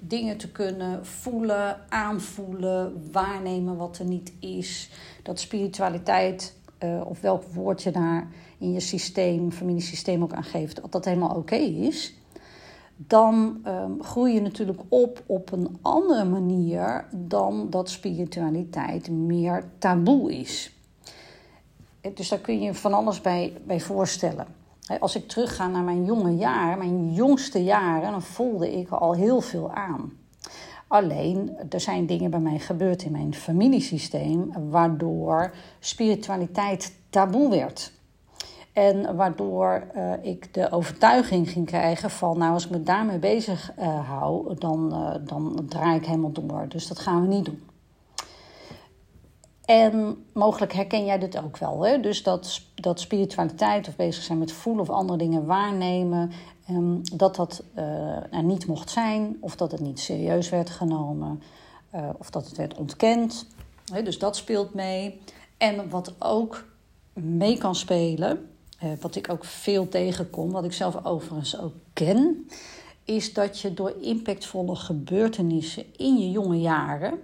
dingen 0.00 0.36
te 0.36 0.50
kunnen 0.50 1.06
voelen, 1.06 1.90
aanvoelen, 1.90 3.08
waarnemen 3.12 3.76
wat 3.76 3.98
er 3.98 4.04
niet 4.04 4.32
is. 4.40 4.90
Dat 5.22 5.40
spiritualiteit, 5.40 6.54
uh, 6.84 7.06
of 7.06 7.20
welk 7.20 7.42
woord 7.42 7.82
je 7.82 7.90
daar 7.90 8.28
in 8.58 8.72
je 8.72 8.80
systeem, 8.80 9.52
familiesysteem 9.52 10.22
ook 10.22 10.32
aan 10.32 10.44
geeft, 10.44 10.80
dat 10.80 10.92
dat 10.92 11.04
helemaal 11.04 11.36
oké 11.36 11.54
is. 11.56 12.14
Dan 12.96 13.64
um, 13.66 14.02
groei 14.02 14.34
je 14.34 14.40
natuurlijk 14.40 14.80
op 14.88 15.22
op 15.26 15.52
een 15.52 15.78
andere 15.82 16.24
manier 16.24 17.06
dan 17.10 17.70
dat 17.70 17.90
spiritualiteit 17.90 19.10
meer 19.10 19.64
taboe 19.78 20.38
is. 20.38 20.76
Dus 22.14 22.28
daar 22.28 22.38
kun 22.38 22.60
je 22.60 22.74
van 22.74 22.94
alles 22.94 23.20
bij, 23.20 23.52
bij 23.66 23.80
voorstellen. 23.80 24.46
Als 25.00 25.16
ik 25.16 25.28
terugga 25.28 25.66
naar 25.68 25.82
mijn 25.82 26.04
jonge 26.04 26.36
jaar, 26.36 26.78
mijn 26.78 27.12
jongste 27.12 27.64
jaren, 27.64 28.10
dan 28.10 28.22
voelde 28.22 28.78
ik 28.78 28.90
al 28.90 29.14
heel 29.14 29.40
veel 29.40 29.72
aan. 29.72 30.12
Alleen, 30.86 31.56
er 31.70 31.80
zijn 31.80 32.06
dingen 32.06 32.30
bij 32.30 32.40
mij 32.40 32.58
gebeurd 32.58 33.02
in 33.02 33.12
mijn 33.12 33.34
familiesysteem 33.34 34.52
waardoor 34.70 35.54
spiritualiteit 35.78 36.96
taboe 37.10 37.50
werd. 37.50 37.92
En 38.72 39.16
waardoor 39.16 39.86
uh, 39.96 40.12
ik 40.22 40.54
de 40.54 40.70
overtuiging 40.70 41.50
ging 41.50 41.66
krijgen 41.66 42.10
van, 42.10 42.38
nou 42.38 42.52
als 42.52 42.64
ik 42.64 42.70
me 42.70 42.82
daarmee 42.82 43.18
bezig 43.18 43.72
uh, 43.78 44.08
hou, 44.08 44.54
dan, 44.58 44.90
uh, 44.92 45.26
dan 45.26 45.64
draai 45.68 45.96
ik 45.96 46.06
helemaal 46.06 46.32
door. 46.32 46.64
Dus 46.68 46.88
dat 46.88 46.98
gaan 46.98 47.20
we 47.22 47.34
niet 47.34 47.44
doen. 47.44 47.62
En 49.64 50.24
mogelijk 50.32 50.72
herken 50.72 51.04
jij 51.04 51.18
dit 51.18 51.42
ook 51.42 51.58
wel. 51.58 51.84
Hè? 51.84 52.00
Dus 52.00 52.22
dat, 52.22 52.60
dat 52.74 53.00
spiritualiteit 53.00 53.88
of 53.88 53.96
bezig 53.96 54.22
zijn 54.22 54.38
met 54.38 54.52
voelen 54.52 54.82
of 54.82 54.90
andere 54.90 55.18
dingen 55.18 55.46
waarnemen, 55.46 56.30
um, 56.70 57.00
dat 57.12 57.36
dat 57.36 57.62
uh, 57.76 58.34
er 58.34 58.42
niet 58.42 58.66
mocht 58.66 58.90
zijn, 58.90 59.36
of 59.40 59.56
dat 59.56 59.70
het 59.70 59.80
niet 59.80 60.00
serieus 60.00 60.48
werd 60.48 60.70
genomen, 60.70 61.42
uh, 61.94 62.08
of 62.18 62.30
dat 62.30 62.46
het 62.46 62.56
werd 62.56 62.74
ontkend. 62.74 63.46
Dus 64.04 64.18
dat 64.18 64.36
speelt 64.36 64.74
mee. 64.74 65.20
En 65.56 65.90
wat 65.90 66.14
ook 66.18 66.64
mee 67.12 67.58
kan 67.58 67.74
spelen, 67.74 68.50
uh, 68.84 68.90
wat 69.00 69.16
ik 69.16 69.30
ook 69.30 69.44
veel 69.44 69.88
tegenkom, 69.88 70.50
wat 70.50 70.64
ik 70.64 70.72
zelf 70.72 71.04
overigens 71.04 71.58
ook 71.58 71.72
ken, 71.92 72.48
is 73.04 73.32
dat 73.32 73.60
je 73.60 73.74
door 73.74 73.94
impactvolle 74.00 74.76
gebeurtenissen 74.76 75.84
in 75.96 76.18
je 76.18 76.30
jonge 76.30 76.60
jaren 76.60 77.18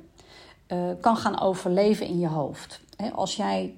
kan 1.01 1.17
gaan 1.17 1.41
overleven 1.41 2.07
in 2.07 2.19
je 2.19 2.29
hoofd. 2.29 2.81
als 3.15 3.37
jij, 3.37 3.75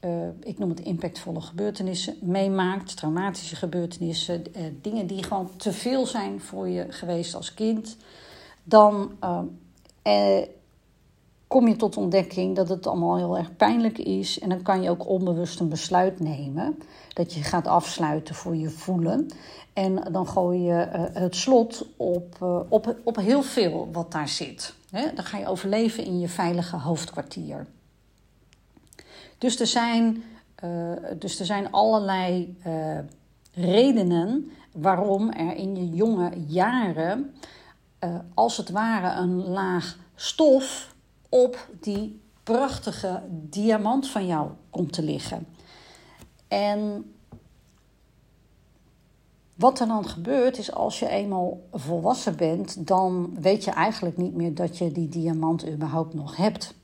uh, 0.00 0.10
ik 0.40 0.58
noem 0.58 0.68
het 0.68 0.80
impactvolle 0.80 1.40
gebeurtenissen, 1.40 2.16
meemaakt, 2.20 2.96
traumatische 2.96 3.56
gebeurtenissen, 3.56 4.44
uh, 4.56 4.62
dingen 4.82 5.06
die 5.06 5.22
gewoon 5.22 5.50
te 5.56 5.72
veel 5.72 6.06
zijn 6.06 6.40
voor 6.40 6.68
je 6.68 6.86
geweest 6.88 7.34
als 7.34 7.54
kind, 7.54 7.96
dan 8.62 9.10
kom 11.46 11.68
je 11.68 11.76
tot 11.76 11.96
ontdekking 11.96 12.56
dat 12.56 12.68
het 12.68 12.86
allemaal 12.86 13.16
heel 13.16 13.38
erg 13.38 13.56
pijnlijk 13.56 13.98
is. 13.98 14.38
En 14.38 14.48
dan 14.48 14.62
kan 14.62 14.82
je 14.82 14.90
ook 14.90 15.08
onbewust 15.08 15.60
een 15.60 15.68
besluit 15.68 16.20
nemen 16.20 16.78
dat 17.12 17.32
je 17.32 17.42
gaat 17.42 17.66
afsluiten 17.66 18.34
voor 18.34 18.56
je 18.56 18.70
voelen. 18.70 19.26
En 19.72 20.12
dan 20.12 20.28
gooi 20.28 20.60
je 20.60 20.88
het 21.12 21.36
slot 21.36 21.86
op, 21.96 22.42
op, 22.68 22.96
op 23.04 23.16
heel 23.16 23.42
veel 23.42 23.88
wat 23.92 24.12
daar 24.12 24.28
zit. 24.28 24.74
Dan 24.90 25.24
ga 25.24 25.38
je 25.38 25.46
overleven 25.46 26.04
in 26.04 26.20
je 26.20 26.28
veilige 26.28 26.76
hoofdkwartier. 26.76 27.66
Dus 29.38 29.60
er 29.60 29.66
zijn, 29.66 30.22
uh, 30.64 30.92
dus 31.18 31.40
er 31.40 31.46
zijn 31.46 31.72
allerlei 31.72 32.56
uh, 32.66 32.98
redenen 33.52 34.50
waarom 34.72 35.30
er 35.30 35.56
in 35.56 35.76
je 35.76 35.88
jonge 35.88 36.30
jaren, 36.46 37.34
uh, 38.04 38.18
als 38.34 38.56
het 38.56 38.70
ware, 38.70 39.20
een 39.20 39.48
laag 39.48 39.98
stof 40.14 40.94
op 41.28 41.68
die 41.80 42.20
prachtige 42.42 43.22
diamant 43.30 44.08
van 44.08 44.26
jou 44.26 44.50
komt 44.70 44.92
te 44.92 45.02
liggen. 45.02 45.46
En 46.48 47.12
wat 49.54 49.80
er 49.80 49.86
dan 49.86 50.08
gebeurt 50.08 50.58
is 50.58 50.72
als 50.72 50.98
je 50.98 51.08
eenmaal 51.08 51.60
volwassen 51.72 52.36
bent, 52.36 52.86
dan 52.86 53.36
weet 53.40 53.64
je 53.64 53.70
eigenlijk 53.70 54.16
niet 54.16 54.34
meer 54.34 54.54
dat 54.54 54.78
je 54.78 54.92
die 54.92 55.08
diamant 55.08 55.68
überhaupt 55.68 56.14
nog 56.14 56.36
hebt. 56.36 56.74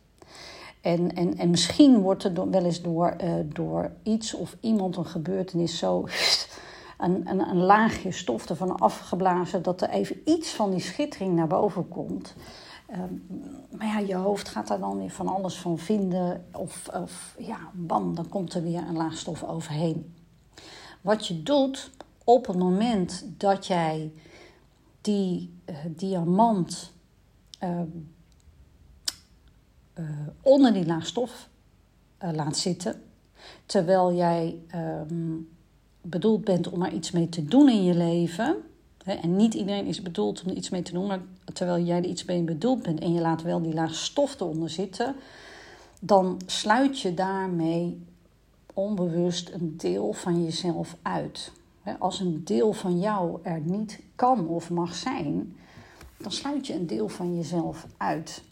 En, 0.84 1.14
en, 1.14 1.36
en 1.38 1.50
misschien 1.50 2.00
wordt 2.00 2.24
er 2.24 2.50
wel 2.50 2.64
eens 2.64 2.82
door, 2.82 3.16
uh, 3.24 3.32
door 3.44 3.90
iets 4.02 4.34
of 4.34 4.56
iemand 4.60 4.96
een 4.96 5.06
gebeurtenis 5.06 5.78
zo 5.78 6.06
een, 6.98 7.28
een, 7.28 7.40
een 7.40 7.62
laagje 7.62 8.12
stof 8.12 8.48
ervan 8.48 8.76
afgeblazen 8.76 9.62
dat 9.62 9.80
er 9.80 9.88
even 9.88 10.20
iets 10.24 10.50
van 10.50 10.70
die 10.70 10.80
schittering 10.80 11.34
naar 11.34 11.46
boven 11.46 11.88
komt. 11.88 12.34
Uh, 12.90 12.98
maar 13.78 13.86
ja, 13.86 13.98
je 13.98 14.14
hoofd 14.14 14.48
gaat 14.48 14.68
daar 14.68 14.78
dan 14.78 14.98
weer 14.98 15.10
van 15.10 15.28
alles 15.28 15.58
van 15.58 15.78
vinden. 15.78 16.44
Of, 16.52 16.88
of 17.02 17.34
ja, 17.38 17.58
bam, 17.72 18.14
dan 18.14 18.28
komt 18.28 18.54
er 18.54 18.62
weer 18.62 18.82
een 18.88 18.96
laag 18.96 19.16
stof 19.16 19.44
overheen. 19.44 20.14
Wat 21.00 21.26
je 21.26 21.42
doet 21.42 21.90
op 22.24 22.46
het 22.46 22.58
moment 22.58 23.24
dat 23.36 23.66
jij 23.66 24.12
die 25.00 25.60
uh, 25.70 25.76
diamant 25.86 26.92
uh, 29.98 30.04
onder 30.42 30.72
die 30.72 30.86
laag 30.86 31.06
stof 31.06 31.48
laat 32.32 32.56
zitten, 32.56 33.02
terwijl 33.66 34.14
jij 34.14 34.58
um, 34.74 35.48
bedoeld 36.00 36.44
bent 36.44 36.68
om 36.68 36.82
er 36.82 36.92
iets 36.92 37.10
mee 37.10 37.28
te 37.28 37.44
doen 37.44 37.68
in 37.68 37.84
je 37.84 37.94
leven. 37.94 38.56
Hè, 39.04 39.12
en 39.12 39.36
niet 39.36 39.54
iedereen 39.54 39.86
is 39.86 40.02
bedoeld 40.02 40.42
om 40.42 40.50
er 40.50 40.56
iets 40.56 40.70
mee 40.70 40.82
te 40.82 40.92
doen, 40.92 41.06
maar 41.06 41.20
terwijl 41.52 41.84
jij 41.84 41.96
er 41.96 42.04
iets 42.04 42.24
mee 42.24 42.42
bedoeld 42.42 42.82
bent 42.82 43.00
en 43.00 43.12
je 43.12 43.20
laat 43.20 43.42
wel 43.42 43.62
die 43.62 43.74
laag 43.74 43.94
stof 43.94 44.40
eronder 44.40 44.70
zitten, 44.70 45.14
dan 46.00 46.40
sluit 46.46 47.00
je 47.00 47.14
daarmee 47.14 48.02
onbewust 48.74 49.50
een 49.50 49.76
deel 49.76 50.12
van 50.12 50.44
jezelf 50.44 50.96
uit. 51.02 51.52
Als 51.98 52.20
een 52.20 52.44
deel 52.44 52.72
van 52.72 53.00
jou 53.00 53.38
er 53.42 53.60
niet 53.60 54.00
kan 54.14 54.48
of 54.48 54.70
mag 54.70 54.94
zijn, 54.94 55.56
dan 56.16 56.32
sluit 56.32 56.66
je 56.66 56.74
een 56.74 56.86
deel 56.86 57.08
van 57.08 57.36
jezelf 57.36 57.86
uit. 57.96 58.42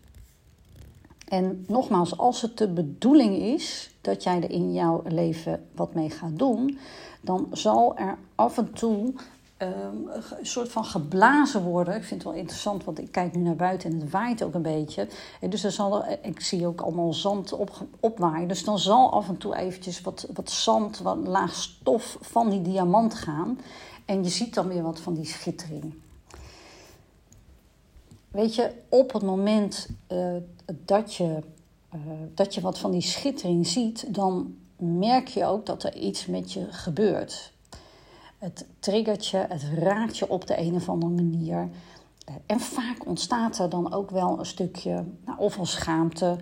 En 1.32 1.64
nogmaals, 1.68 2.18
als 2.18 2.42
het 2.42 2.58
de 2.58 2.68
bedoeling 2.68 3.36
is 3.36 3.90
dat 4.00 4.22
jij 4.22 4.36
er 4.36 4.50
in 4.50 4.72
jouw 4.72 5.02
leven 5.04 5.68
wat 5.74 5.94
mee 5.94 6.10
gaat 6.10 6.38
doen, 6.38 6.78
dan 7.20 7.48
zal 7.52 7.96
er 7.96 8.18
af 8.34 8.58
en 8.58 8.72
toe 8.72 9.14
Ehm, 9.62 10.08
een 10.38 10.46
soort 10.46 10.72
van 10.72 10.84
geblazen 10.84 11.62
worden. 11.62 11.94
Ik 11.94 12.04
vind 12.04 12.22
het 12.22 12.30
wel 12.30 12.40
interessant, 12.40 12.84
want 12.84 12.98
ik 12.98 13.12
kijk 13.12 13.34
nu 13.34 13.42
naar 13.42 13.56
buiten 13.56 13.90
en 13.90 14.00
het 14.00 14.10
waait 14.10 14.42
ook 14.42 14.54
een 14.54 14.62
beetje. 14.62 15.08
En 15.40 15.50
dus 15.50 15.64
er 15.64 15.72
zal, 15.72 16.04
ik 16.22 16.40
zie 16.40 16.66
ook 16.66 16.80
allemaal 16.80 17.12
zand 17.12 17.52
op, 17.52 17.70
opwaaien. 18.00 18.48
Dus 18.48 18.64
dan 18.64 18.78
zal 18.78 19.12
af 19.12 19.28
en 19.28 19.36
toe 19.36 19.56
eventjes 19.56 20.00
wat, 20.00 20.26
wat 20.34 20.50
zand, 20.50 20.98
wat 20.98 21.16
laag 21.16 21.54
stof 21.54 22.16
van 22.20 22.50
die 22.50 22.62
diamant 22.62 23.14
gaan. 23.14 23.58
En 24.04 24.22
je 24.22 24.30
ziet 24.30 24.54
dan 24.54 24.68
weer 24.68 24.82
wat 24.82 25.00
van 25.00 25.14
die 25.14 25.26
schittering. 25.26 25.94
Weet 28.32 28.54
je, 28.54 28.70
op 28.88 29.12
het 29.12 29.22
moment 29.22 29.88
uh, 30.12 30.36
dat, 30.84 31.14
je, 31.14 31.38
uh, 31.94 32.00
dat 32.34 32.54
je 32.54 32.60
wat 32.60 32.78
van 32.78 32.90
die 32.90 33.00
schittering 33.00 33.66
ziet, 33.66 34.14
dan 34.14 34.56
merk 34.76 35.28
je 35.28 35.44
ook 35.44 35.66
dat 35.66 35.82
er 35.82 35.96
iets 35.96 36.26
met 36.26 36.52
je 36.52 36.66
gebeurt. 36.70 37.52
Het 38.38 38.66
triggert 38.78 39.26
je, 39.26 39.36
het 39.36 39.62
raakt 39.74 40.18
je 40.18 40.28
op 40.28 40.46
de 40.46 40.58
een 40.58 40.74
of 40.74 40.88
andere 40.88 41.12
manier. 41.12 41.68
Eh, 42.24 42.34
en 42.46 42.60
vaak 42.60 43.06
ontstaat 43.06 43.58
er 43.58 43.68
dan 43.68 43.92
ook 43.92 44.10
wel 44.10 44.38
een 44.38 44.46
stukje, 44.46 45.04
nou, 45.24 45.38
of 45.38 45.58
schaamte, 45.62 46.38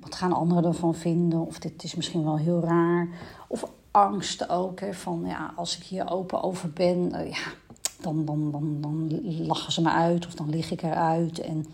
wat 0.00 0.14
gaan 0.14 0.32
anderen 0.32 0.64
ervan 0.64 0.94
vinden, 0.94 1.46
of 1.46 1.58
dit 1.58 1.84
is 1.84 1.94
misschien 1.94 2.24
wel 2.24 2.38
heel 2.38 2.60
raar, 2.60 3.08
of 3.48 3.72
angst 3.90 4.48
ook, 4.48 4.80
hè, 4.80 4.94
van 4.94 5.22
ja, 5.26 5.52
als 5.56 5.76
ik 5.76 5.82
hier 5.82 6.10
open 6.10 6.42
over 6.42 6.70
ben, 6.70 7.10
ja, 7.10 7.52
dan, 8.02 8.24
dan, 8.24 8.50
dan, 8.50 8.80
dan 8.80 9.20
lachen 9.46 9.72
ze 9.72 9.82
me 9.82 9.90
uit 9.90 10.26
of 10.26 10.34
dan 10.34 10.50
lig 10.50 10.70
ik 10.70 10.82
eruit. 10.82 11.40
En 11.40 11.66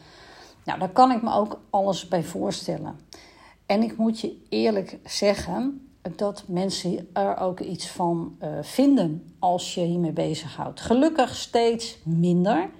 nou, 0.64 0.78
daar 0.78 0.92
kan 0.92 1.11
ik 1.11 1.23
me 1.23 1.33
ook 1.33 1.61
alles 1.71 2.09
bij 2.09 2.23
voorstellen. 2.25 2.99
En 3.66 3.83
ik 3.83 3.97
moet 3.97 4.21
je 4.21 4.37
eerlijk 4.49 4.99
zeggen, 5.04 5.87
dat 6.16 6.45
mensen 6.47 7.09
er 7.12 7.37
ook 7.37 7.61
iets 7.61 7.88
van 7.88 8.37
uh, 8.42 8.49
vinden 8.62 9.35
als 9.38 9.75
je 9.75 9.80
hiermee 9.80 10.12
bezighoudt. 10.12 10.80
Gelukkig 10.80 11.35
steeds 11.35 11.99
minder. 12.02 12.71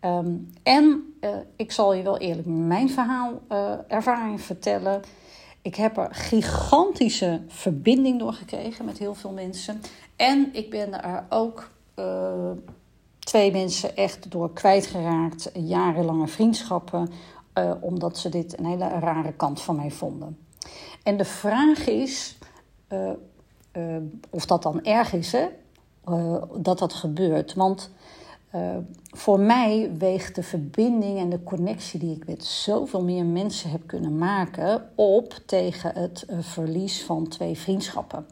Um, 0.00 0.52
en 0.62 1.14
uh, 1.20 1.30
ik 1.56 1.72
zal 1.72 1.94
je 1.94 2.02
wel 2.02 2.18
eerlijk 2.18 2.46
mijn 2.46 2.90
verhaal, 2.90 3.40
uh, 3.48 3.72
ervaring 3.88 4.40
vertellen. 4.40 5.00
Ik 5.62 5.74
heb 5.74 5.96
er 5.96 6.08
gigantische 6.10 7.40
verbinding 7.48 8.18
door 8.18 8.32
gekregen 8.32 8.84
met 8.84 8.98
heel 8.98 9.14
veel 9.14 9.30
mensen. 9.30 9.80
En 10.16 10.48
ik 10.52 10.70
ben 10.70 11.02
er 11.02 11.24
ook 11.28 11.70
twee 13.24 13.52
mensen 13.52 13.96
echt 13.96 14.30
door 14.30 14.52
kwijtgeraakt. 14.52 15.50
Jarenlange 15.54 16.26
vriendschappen. 16.26 17.10
omdat 17.80 18.18
ze 18.18 18.28
dit 18.28 18.58
een 18.58 18.66
hele 18.66 18.88
rare 18.88 19.32
kant 19.32 19.60
van 19.60 19.76
mij 19.76 19.90
vonden. 19.90 20.38
En 21.02 21.16
de 21.16 21.24
vraag 21.24 21.86
is 21.86 22.38
uh, 22.92 23.10
uh, 23.72 23.96
of 24.30 24.46
dat 24.46 24.62
dan 24.62 24.84
erg 24.84 25.12
is, 25.12 25.32
hè? 25.32 25.46
Dat 26.56 26.78
dat 26.78 26.92
gebeurt. 26.92 27.54
Want 27.54 27.90
voor 29.10 29.40
mij 29.40 29.90
weegt 29.98 30.34
de 30.34 30.42
verbinding 30.42 31.18
en 31.18 31.30
de 31.30 31.42
connectie 31.42 32.00
die 32.00 32.16
ik 32.16 32.26
met 32.26 32.44
zoveel 32.44 33.02
meer 33.04 33.24
mensen 33.24 33.70
heb 33.70 33.86
kunnen 33.86 34.18
maken 34.18 34.90
op 34.94 35.38
tegen 35.46 35.94
het 35.94 36.26
verlies 36.40 37.04
van 37.04 37.28
twee 37.28 37.58
vriendschappen. 37.58 38.26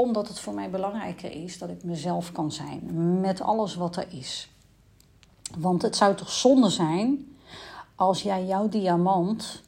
Omdat 0.00 0.28
het 0.28 0.38
voor 0.38 0.54
mij 0.54 0.70
belangrijker 0.70 1.32
is 1.32 1.58
dat 1.58 1.68
ik 1.68 1.84
mezelf 1.84 2.32
kan 2.32 2.52
zijn 2.52 3.20
met 3.20 3.40
alles 3.40 3.74
wat 3.74 3.96
er 3.96 4.06
is. 4.10 4.50
Want 5.58 5.82
het 5.82 5.96
zou 5.96 6.14
toch 6.14 6.30
zonde 6.30 6.70
zijn 6.70 7.36
als 7.94 8.22
jij 8.22 8.44
jouw 8.44 8.68
diamant 8.68 9.62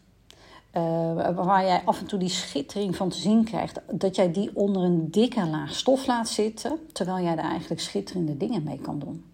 uh, 0.73 1.35
waar 1.35 1.65
jij 1.65 1.83
af 1.85 2.01
en 2.01 2.07
toe 2.07 2.19
die 2.19 2.29
schittering 2.29 2.97
van 2.97 3.09
te 3.09 3.19
zien 3.19 3.45
krijgt, 3.45 3.81
dat 3.93 4.17
jij 4.17 4.33
die 4.33 4.51
onder 4.55 4.83
een 4.83 5.11
dikke 5.11 5.47
laag 5.47 5.75
stof 5.75 6.07
laat 6.07 6.29
zitten, 6.29 6.79
terwijl 6.93 7.25
jij 7.25 7.37
daar 7.37 7.51
eigenlijk 7.51 7.81
schitterende 7.81 8.37
dingen 8.37 8.63
mee 8.63 8.79
kan 8.79 8.99
doen. 8.99 9.25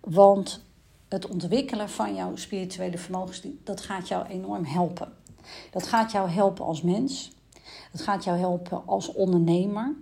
Want 0.00 0.64
het 1.08 1.28
ontwikkelen 1.28 1.88
van 1.88 2.14
jouw 2.14 2.36
spirituele 2.36 2.98
vermogens, 2.98 3.42
dat 3.64 3.80
gaat 3.80 4.08
jou 4.08 4.26
enorm 4.26 4.64
helpen. 4.64 5.12
Dat 5.70 5.86
gaat 5.86 6.12
jou 6.12 6.28
helpen 6.28 6.64
als 6.64 6.82
mens. 6.82 7.35
Dat 7.96 8.04
gaat 8.04 8.24
jou 8.24 8.38
helpen 8.38 8.82
als 8.86 9.12
ondernemer. 9.12 9.94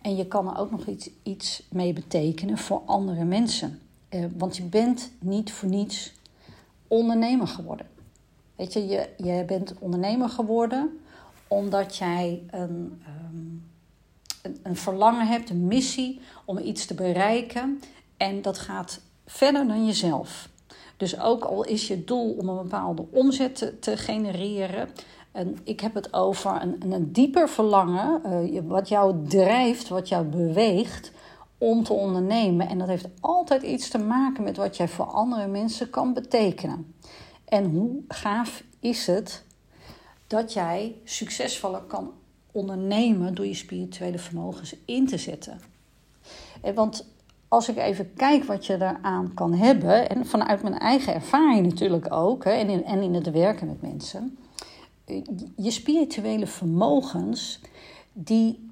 En 0.00 0.16
je 0.16 0.26
kan 0.26 0.48
er 0.48 0.58
ook 0.58 0.70
nog 0.70 0.86
iets, 0.86 1.10
iets 1.22 1.62
mee 1.70 1.92
betekenen 1.92 2.58
voor 2.58 2.82
andere 2.86 3.24
mensen. 3.24 3.80
Uh, 4.10 4.24
want 4.36 4.56
je 4.56 4.62
bent 4.62 5.10
niet 5.18 5.52
voor 5.52 5.68
niets 5.68 6.12
ondernemer 6.88 7.46
geworden. 7.46 7.86
Weet 8.56 8.72
je, 8.72 8.86
je, 8.86 9.08
je 9.16 9.44
bent 9.46 9.74
ondernemer 9.78 10.28
geworden 10.28 10.98
omdat 11.48 11.96
jij 11.96 12.42
een, 12.50 13.02
um, 13.32 13.64
een, 14.42 14.58
een, 14.62 14.76
verlangen 14.76 15.26
hebt, 15.26 15.50
een 15.50 15.66
missie 15.66 16.20
om 16.44 16.58
iets 16.58 16.86
te 16.86 16.94
bereiken. 16.94 17.80
En 18.16 18.42
dat 18.42 18.58
gaat 18.58 19.00
verder 19.26 19.66
dan 19.66 19.86
jezelf. 19.86 20.48
Dus 20.96 21.20
ook 21.20 21.44
al 21.44 21.64
is 21.64 21.86
je 21.88 22.04
doel 22.04 22.32
om 22.32 22.48
een 22.48 22.62
bepaalde 22.62 23.04
omzet 23.10 23.72
te 23.80 23.96
genereren. 23.96 24.88
En 25.32 25.58
ik 25.64 25.80
heb 25.80 25.94
het 25.94 26.12
over 26.12 26.62
een, 26.62 26.92
een 26.92 27.12
dieper 27.12 27.48
verlangen, 27.48 28.22
uh, 28.26 28.60
wat 28.64 28.88
jou 28.88 29.26
drijft, 29.28 29.88
wat 29.88 30.08
jou 30.08 30.24
beweegt 30.24 31.12
om 31.58 31.82
te 31.84 31.92
ondernemen. 31.92 32.68
En 32.68 32.78
dat 32.78 32.88
heeft 32.88 33.08
altijd 33.20 33.62
iets 33.62 33.88
te 33.88 33.98
maken 33.98 34.42
met 34.42 34.56
wat 34.56 34.76
jij 34.76 34.88
voor 34.88 35.04
andere 35.04 35.46
mensen 35.46 35.90
kan 35.90 36.14
betekenen. 36.14 36.94
En 37.44 37.64
hoe 37.64 38.02
gaaf 38.08 38.62
is 38.80 39.06
het 39.06 39.44
dat 40.26 40.52
jij 40.52 40.94
succesvoller 41.04 41.80
kan 41.80 42.12
ondernemen 42.52 43.34
door 43.34 43.46
je 43.46 43.54
spirituele 43.54 44.18
vermogens 44.18 44.76
in 44.84 45.06
te 45.06 45.18
zetten. 45.18 45.60
Want 46.74 47.06
als 47.48 47.68
ik 47.68 47.76
even 47.76 48.14
kijk 48.14 48.44
wat 48.44 48.66
je 48.66 48.76
daaraan 48.76 49.34
kan 49.34 49.54
hebben, 49.54 50.08
en 50.08 50.26
vanuit 50.26 50.62
mijn 50.62 50.78
eigen 50.78 51.14
ervaring 51.14 51.66
natuurlijk 51.66 52.12
ook, 52.12 52.44
en 52.44 52.68
in, 52.68 52.84
en 52.84 53.02
in 53.02 53.14
het 53.14 53.30
werken 53.30 53.66
met 53.66 53.82
mensen, 53.82 54.38
je 55.56 55.70
spirituele 55.70 56.46
vermogens, 56.46 57.60
die 58.12 58.70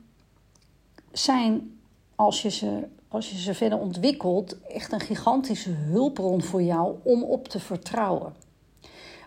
zijn, 1.13 1.79
als 2.15 2.43
je 2.43 2.51
ze, 2.51 2.87
als 3.09 3.31
je 3.31 3.39
ze 3.39 3.55
verder 3.55 3.79
ontwikkelt, 3.79 4.61
echt 4.61 4.93
een 4.93 5.01
gigantische 5.01 5.71
hulpbron 5.71 6.43
voor 6.43 6.63
jou 6.63 6.95
om 7.03 7.23
op 7.23 7.49
te 7.49 7.61
vertrouwen. 7.61 8.35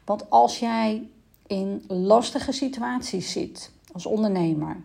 Want 0.06 0.30
als 0.30 0.60
jij 0.60 1.08
in 1.48 1.84
lastige 1.88 2.52
situaties 2.52 3.32
zit 3.32 3.72
als 3.92 4.06
ondernemer, 4.06 4.84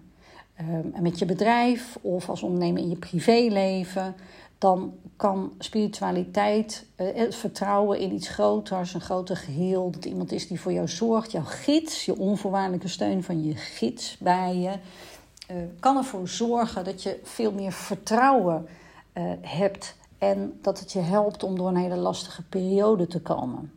ehm, 0.54 1.02
met 1.02 1.18
je 1.18 1.24
bedrijf 1.24 1.98
of 2.00 2.28
als 2.28 2.42
ondernemer 2.42 2.83
in 2.83 2.88
je 2.88 2.96
privéleven, 2.96 4.14
dan 4.59 4.94
kan 5.16 5.53
spiritualiteit, 5.59 6.87
eh, 6.94 7.07
het 7.14 7.35
vertrouwen 7.35 7.99
in 7.99 8.12
iets 8.12 8.29
groters, 8.29 8.94
een 8.94 9.01
groter 9.01 9.37
geheel, 9.37 9.90
dat 9.90 10.05
iemand 10.05 10.33
is 10.33 10.49
die 10.49 10.61
voor 10.61 10.73
jou 10.73 10.88
zorgt, 10.88 11.33
jouw 11.33 11.44
gids, 11.44 12.05
je 12.05 12.18
onvoorwaardelijke 12.18 12.88
steun 12.88 13.23
van 13.23 13.44
je 13.44 13.55
gids 13.55 14.16
bij 14.18 14.57
je, 14.57 14.73
uh, 15.51 15.57
kan 15.81 15.97
ervoor 15.97 16.29
zorgen 16.29 16.85
dat 16.85 17.03
je 17.03 17.21
veel 17.23 17.53
meer 17.53 17.73
vertrouwen 17.73 18.66
uh, 19.14 19.33
hebt 19.40 19.97
en 20.18 20.59
dat 20.62 20.81
het 20.81 20.92
je 20.92 21.01
helpt 21.01 21.42
om 21.42 21.57
door 21.57 21.68
een 21.68 21.77
hele 21.77 21.97
lastige 21.97 22.42
periode 22.42 23.07
te 23.07 23.21
komen. 23.21 23.73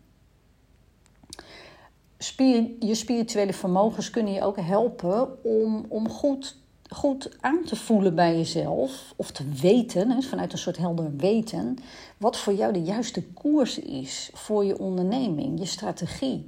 Je 2.80 2.96
spirituele 2.96 3.54
vermogens 3.54 4.10
kunnen 4.10 4.34
je 4.34 4.42
ook 4.42 4.58
helpen 4.60 5.44
om, 5.44 5.86
om 5.90 6.10
goed, 6.10 6.61
goed 6.92 7.30
aan 7.40 7.64
te 7.64 7.76
voelen 7.76 8.16
bij 8.16 8.36
jezelf. 8.38 9.14
Of 9.16 9.32
te 9.32 9.50
weten, 9.62 10.24
vanuit 10.24 10.52
een 10.52 10.58
soort 10.58 10.78
helder 10.78 11.16
weten, 11.16 11.78
wat 12.18 12.38
voor 12.38 12.54
jou 12.54 12.74
de 12.74 12.82
juiste 12.82 13.24
koers 13.24 13.80
is 13.80 14.30
voor 14.34 14.66
je 14.66 14.80
onderneming, 14.80 15.60
je 15.60 15.66
strategie. 15.66 16.44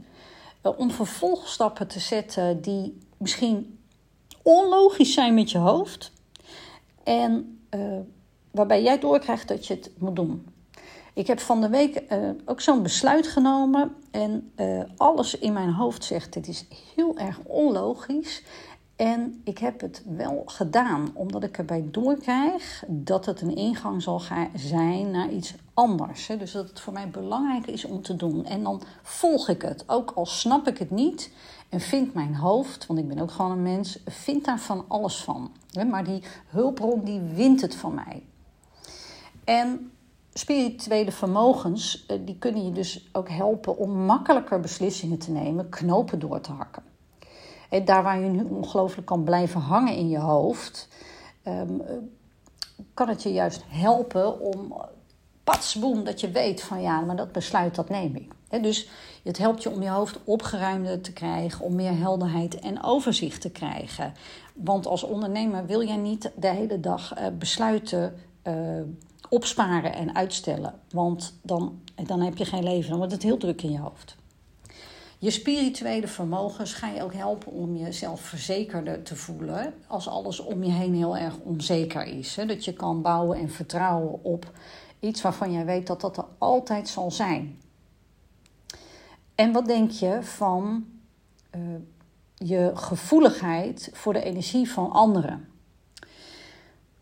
Eh, 0.61 0.79
om 0.79 0.91
vervolgstappen 0.91 1.87
te 1.87 1.99
zetten 1.99 2.61
die 2.61 2.97
misschien 3.17 3.79
onlogisch 4.41 5.13
zijn 5.13 5.33
met 5.33 5.51
je 5.51 5.57
hoofd. 5.57 6.11
En 7.03 7.59
uh, 7.75 7.99
waarbij 8.51 8.83
jij 8.83 8.99
doorkrijgt 8.99 9.47
dat 9.47 9.67
je 9.67 9.73
het 9.73 9.91
moet 9.97 10.15
doen. 10.15 10.47
Ik 11.13 11.27
heb 11.27 11.39
van 11.39 11.61
de 11.61 11.69
week 11.69 12.03
uh, 12.11 12.29
ook 12.45 12.61
zo'n 12.61 12.83
besluit 12.83 13.27
genomen. 13.27 13.95
En 14.11 14.53
alles 14.97 15.37
in 15.37 15.53
mijn 15.53 15.71
hoofd 15.71 16.03
zegt: 16.03 16.33
dit 16.33 16.47
is 16.47 16.65
heel 16.95 17.17
erg 17.17 17.39
onlogisch. 17.43 18.43
En 18.95 19.41
ik 19.43 19.57
heb 19.57 19.81
het 19.81 20.03
wel 20.05 20.43
gedaan, 20.45 21.11
omdat 21.13 21.43
ik 21.43 21.57
erbij 21.57 21.85
doorkrijg 21.91 22.83
dat 22.87 23.25
het 23.25 23.41
een 23.41 23.55
ingang 23.55 24.01
zal 24.01 24.21
zijn 24.55 25.11
naar 25.11 25.29
iets 25.29 25.55
anders. 25.73 26.27
Dus 26.27 26.51
dat 26.51 26.69
het 26.69 26.79
voor 26.79 26.93
mij 26.93 27.09
belangrijk 27.09 27.67
is 27.67 27.85
om 27.85 28.01
te 28.01 28.15
doen. 28.15 28.45
En 28.45 28.63
dan 28.63 28.81
volg 29.01 29.49
ik 29.49 29.61
het, 29.61 29.83
ook 29.87 30.11
al 30.15 30.25
snap 30.25 30.67
ik 30.67 30.77
het 30.77 30.91
niet. 30.91 31.31
En 31.69 31.79
vindt 31.79 32.13
mijn 32.13 32.35
hoofd, 32.35 32.85
want 32.85 32.99
ik 32.99 33.07
ben 33.07 33.19
ook 33.19 33.31
gewoon 33.31 33.51
een 33.51 33.61
mens, 33.61 33.99
vindt 34.05 34.45
daar 34.45 34.59
van 34.59 34.85
alles 34.87 35.23
van. 35.23 35.51
Maar 35.89 36.03
die 36.03 36.23
hulpbron 36.47 37.03
die 37.03 37.19
wint 37.19 37.61
het 37.61 37.75
van 37.75 37.93
mij. 37.93 38.23
En 39.43 39.91
spirituele 40.33 41.11
vermogens, 41.11 42.05
eh, 42.05 42.17
die 42.25 42.37
kunnen 42.37 42.65
je 42.65 42.71
dus 42.71 43.09
ook 43.11 43.29
helpen 43.29 43.77
om 43.77 44.05
makkelijker 44.05 44.59
beslissingen 44.59 45.17
te 45.17 45.31
nemen, 45.31 45.69
knopen 45.69 46.19
door 46.19 46.41
te 46.41 46.51
hakken. 46.51 46.92
Daar 47.85 48.03
waar 48.03 48.19
je 48.19 48.29
nu 48.29 48.43
ongelooflijk 48.43 49.07
kan 49.07 49.23
blijven 49.23 49.61
hangen 49.61 49.95
in 49.95 50.09
je 50.09 50.19
hoofd, 50.19 50.87
ehm, 51.43 51.73
kan 52.93 53.09
het 53.09 53.23
je 53.23 53.33
juist 53.33 53.63
helpen 53.67 54.39
om 54.39 54.73
patsboom, 55.43 56.03
dat 56.03 56.19
je 56.21 56.31
weet 56.31 56.61
van 56.61 56.81
ja, 56.81 56.99
maar 56.99 57.15
dat 57.15 57.31
besluit 57.31 57.75
dat 57.75 57.89
neem 57.89 58.15
ik. 58.15 58.61
dus 58.61 58.89
het 59.23 59.37
helpt 59.37 59.63
je 59.63 59.71
om 59.71 59.81
je 59.81 59.89
hoofd 59.89 60.19
opgeruimder 60.23 61.01
te 61.01 61.13
krijgen, 61.13 61.65
om 61.65 61.75
meer 61.75 61.97
helderheid 61.97 62.59
en 62.59 62.83
overzicht 62.83 63.41
te 63.41 63.49
krijgen. 63.49 64.13
Want 64.53 64.87
als 64.87 65.03
ondernemer 65.03 65.65
wil 65.65 65.83
jij 65.83 65.97
niet 65.97 66.31
de 66.35 66.47
hele 66.47 66.79
dag 66.79 67.17
uh, 67.17 67.27
besluiten 67.37 68.15
uh, 68.47 68.53
opsparen 69.29 69.93
en 69.93 70.15
uitstellen. 70.15 70.73
Want 70.89 71.33
dan, 71.41 71.81
dan 72.05 72.21
heb 72.21 72.37
je 72.37 72.45
geen 72.45 72.63
leven, 72.63 72.89
dan 72.89 72.97
wordt 72.97 73.13
het 73.13 73.23
heel 73.23 73.37
druk 73.37 73.61
in 73.61 73.71
je 73.71 73.79
hoofd. 73.79 74.15
Je 75.23 75.31
spirituele 75.31 76.07
vermogens 76.07 76.73
gaan 76.73 76.93
je 76.93 77.03
ook 77.03 77.13
helpen 77.13 77.51
om 77.51 77.75
jezelf 77.75 78.21
verzekerder 78.21 79.03
te 79.03 79.15
voelen 79.15 79.73
als 79.87 80.07
alles 80.07 80.39
om 80.39 80.63
je 80.63 80.71
heen 80.71 80.93
heel 80.93 81.17
erg 81.17 81.37
onzeker 81.37 82.03
is. 82.05 82.35
Dat 82.47 82.65
je 82.65 82.73
kan 82.73 83.01
bouwen 83.01 83.37
en 83.37 83.49
vertrouwen 83.49 84.23
op 84.23 84.51
iets 84.99 85.21
waarvan 85.21 85.51
jij 85.51 85.65
weet 85.65 85.87
dat 85.87 86.01
dat 86.01 86.17
er 86.17 86.25
altijd 86.37 86.87
zal 86.87 87.11
zijn. 87.11 87.59
En 89.35 89.51
wat 89.51 89.65
denk 89.65 89.91
je 89.91 90.17
van 90.21 90.85
uh, 91.55 91.61
je 92.35 92.71
gevoeligheid 92.73 93.89
voor 93.93 94.13
de 94.13 94.23
energie 94.23 94.71
van 94.71 94.91
anderen? 94.91 95.47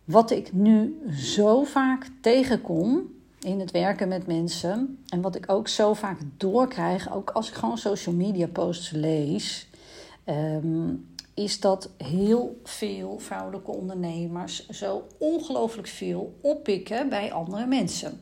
Wat 0.04 0.32
ik 0.32 0.54
nu 0.54 1.02
zo 1.18 1.64
vaak 1.64 2.10
tegenkom 2.22 3.21
in 3.42 3.60
het 3.60 3.72
werken 3.72 4.08
met 4.08 4.28
mensen 4.28 5.04
en 5.10 5.22
wat 5.22 5.36
ik 5.36 5.52
ook 5.52 5.68
zo 5.68 5.94
vaak 5.94 6.20
doorkrijg, 6.38 7.14
ook 7.14 7.30
als 7.30 7.50
ik 7.50 7.54
gewoon 7.54 7.78
social 7.78 8.16
media 8.16 8.48
posts 8.48 8.90
lees, 8.90 9.68
um, 10.26 11.10
is 11.34 11.60
dat 11.60 11.90
heel 11.98 12.60
veel 12.64 13.20
vrouwelijke 13.20 13.72
ondernemers 13.72 14.70
zo 14.70 15.08
ongelooflijk 15.18 15.88
veel 15.88 16.34
oppikken 16.42 17.10
bij 17.10 17.32
andere 17.32 17.66
mensen. 17.66 18.20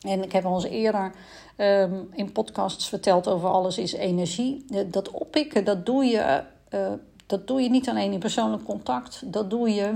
En 0.00 0.22
ik 0.22 0.32
heb 0.32 0.44
al 0.44 0.54
eens 0.54 0.64
eerder 0.64 1.12
um, 1.56 2.08
in 2.12 2.32
podcasts 2.32 2.88
verteld 2.88 3.28
over 3.28 3.48
alles 3.48 3.78
is 3.78 3.92
energie. 3.92 4.64
Dat 4.86 5.10
oppikken, 5.10 5.64
dat 5.64 5.86
doe 5.86 6.04
je, 6.04 6.42
uh, 6.74 6.92
dat 7.26 7.46
doe 7.46 7.60
je 7.60 7.70
niet 7.70 7.88
alleen 7.88 8.12
in 8.12 8.18
persoonlijk 8.18 8.64
contact. 8.64 9.22
Dat 9.32 9.50
doe 9.50 9.70
je 9.70 9.94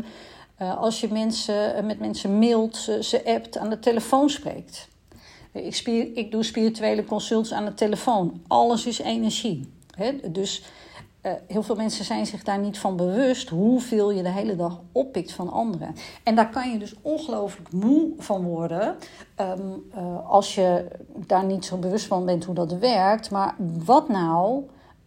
uh, 0.63 0.79
als 0.79 1.01
je 1.01 1.13
mensen, 1.13 1.87
met 1.87 1.99
mensen 1.99 2.39
mailt, 2.39 2.77
ze, 2.77 3.03
ze 3.03 3.25
appt, 3.25 3.59
aan 3.59 3.71
de 3.71 3.79
telefoon 3.79 4.31
spreekt. 4.31 4.89
Ik, 5.53 5.75
spier, 5.75 6.17
ik 6.17 6.31
doe 6.31 6.43
spirituele 6.43 7.05
consults 7.05 7.53
aan 7.53 7.65
de 7.65 7.75
telefoon. 7.75 8.43
Alles 8.47 8.87
is 8.87 8.99
energie. 8.99 9.73
Dus 10.31 10.63
heel 11.47 11.63
veel 11.63 11.75
mensen 11.75 12.05
zijn 12.05 12.27
zich 12.27 12.43
daar 12.43 12.59
niet 12.59 12.79
van 12.79 12.97
bewust 12.97 13.49
hoeveel 13.49 14.11
je 14.11 14.23
de 14.23 14.29
hele 14.29 14.57
dag 14.57 14.81
oppikt 14.93 15.33
van 15.33 15.51
anderen. 15.51 15.95
En 16.23 16.35
daar 16.35 16.51
kan 16.51 16.73
je 16.73 16.79
dus 16.79 16.95
ongelooflijk 17.03 17.73
moe 17.73 18.13
van 18.19 18.45
worden 18.45 18.97
uh, 19.41 20.29
als 20.29 20.55
je 20.55 20.89
daar 21.15 21.45
niet 21.45 21.65
zo 21.65 21.77
bewust 21.77 22.07
van 22.07 22.25
bent 22.25 22.45
hoe 22.45 22.55
dat 22.55 22.73
werkt. 22.73 23.31
Maar 23.31 23.55
wat 23.85 24.09
nou 24.09 24.63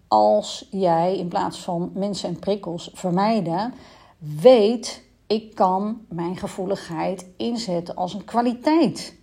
als 0.07 0.67
jij 0.71 1.17
in 1.17 1.27
plaats 1.27 1.59
van 1.59 1.91
mensen 1.93 2.29
en 2.29 2.39
prikkels 2.39 2.91
vermijden, 2.93 3.73
weet 4.17 5.03
ik 5.31 5.55
kan 5.55 6.05
mijn 6.09 6.37
gevoeligheid 6.37 7.25
inzetten 7.37 7.95
als 7.95 8.13
een 8.13 8.25
kwaliteit. 8.25 9.15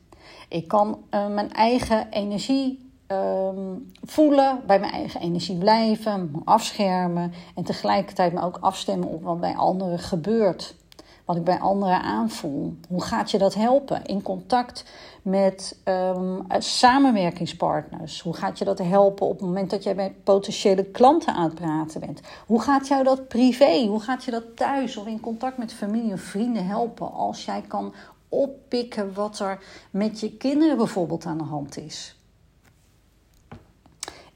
Ik 0.49 0.69
kan 0.69 0.99
uh, 1.11 1.29
mijn 1.29 1.53
eigen 1.53 2.11
energie 2.11 2.91
um, 3.09 3.93
voelen, 4.03 4.61
bij 4.67 4.81
mijn 4.81 4.93
eigen 4.93 5.21
energie 5.21 5.59
blijven, 5.59 6.31
me 6.33 6.41
afschermen 6.45 7.33
en 7.55 7.65
tegelijkertijd 7.65 8.33
me 8.33 8.43
ook 8.43 8.59
afstemmen 8.61 9.09
op 9.09 9.23
wat 9.23 9.41
bij 9.41 9.57
anderen 9.57 9.99
gebeurt. 9.99 10.75
Wat 11.29 11.37
ik 11.37 11.45
bij 11.45 11.59
anderen 11.59 12.03
aanvoel. 12.03 12.77
Hoe 12.89 13.03
gaat 13.03 13.31
je 13.31 13.39
dat 13.39 13.55
helpen? 13.55 14.05
In 14.05 14.23
contact 14.23 14.85
met 15.23 15.79
um, 15.85 16.45
samenwerkingspartners. 16.59 18.21
Hoe 18.21 18.35
gaat 18.35 18.59
je 18.59 18.65
dat 18.65 18.79
helpen 18.79 19.27
op 19.27 19.33
het 19.33 19.47
moment 19.47 19.71
dat 19.71 19.83
jij 19.83 19.95
met 19.95 20.25
potentiële 20.25 20.85
klanten 20.85 21.35
aan 21.35 21.45
het 21.45 21.55
praten 21.55 22.01
bent? 22.01 22.21
Hoe 22.47 22.61
gaat 22.61 22.89
jou 22.89 23.05
dat 23.05 23.29
privé? 23.29 23.87
Hoe 23.87 24.01
gaat 24.01 24.25
je 24.25 24.31
dat 24.31 24.57
thuis 24.57 24.97
of 24.97 25.07
in 25.07 25.21
contact 25.21 25.59
met 25.59 25.73
familie 25.73 26.13
of 26.13 26.21
vrienden 26.21 26.67
helpen 26.67 27.13
als 27.13 27.45
jij 27.45 27.65
kan 27.69 27.95
oppikken 28.29 29.15
wat 29.15 29.39
er 29.39 29.59
met 29.91 30.21
je 30.21 30.37
kinderen 30.37 30.77
bijvoorbeeld 30.77 31.27
aan 31.27 31.39
de 31.39 31.45
hand 31.45 31.77
is? 31.77 32.17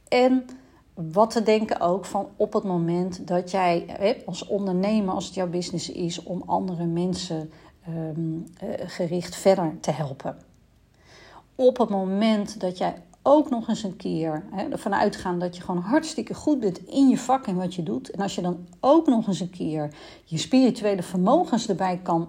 En 0.08 0.46
wat 0.94 1.30
te 1.30 1.42
denken 1.42 1.80
ook 1.80 2.04
van 2.04 2.28
op 2.36 2.52
het 2.52 2.64
moment 2.64 3.26
dat 3.26 3.50
jij 3.50 3.96
als 4.26 4.46
ondernemer, 4.46 5.14
als 5.14 5.24
het 5.24 5.34
jouw 5.34 5.48
business 5.48 5.90
is, 5.90 6.22
om 6.22 6.42
andere 6.46 6.84
mensen 6.84 7.50
um, 7.88 8.46
gericht 8.86 9.36
verder 9.36 9.76
te 9.80 9.90
helpen. 9.90 10.36
Op 11.54 11.78
het 11.78 11.88
moment 11.88 12.60
dat 12.60 12.78
jij 12.78 12.94
ook 13.22 13.50
nog 13.50 13.68
eens 13.68 13.82
een 13.82 13.96
keer 13.96 14.44
ervan 14.70 14.94
uitgaan 14.94 15.38
dat 15.38 15.56
je 15.56 15.62
gewoon 15.62 15.82
hartstikke 15.82 16.34
goed 16.34 16.60
bent 16.60 16.78
in 16.78 17.08
je 17.08 17.18
vak 17.18 17.46
en 17.46 17.56
wat 17.56 17.74
je 17.74 17.82
doet. 17.82 18.10
En 18.10 18.20
als 18.20 18.34
je 18.34 18.42
dan 18.42 18.66
ook 18.80 19.06
nog 19.06 19.26
eens 19.26 19.40
een 19.40 19.50
keer 19.50 19.94
je 20.24 20.38
spirituele 20.38 21.02
vermogens 21.02 21.68
erbij 21.68 22.00
kan 22.02 22.28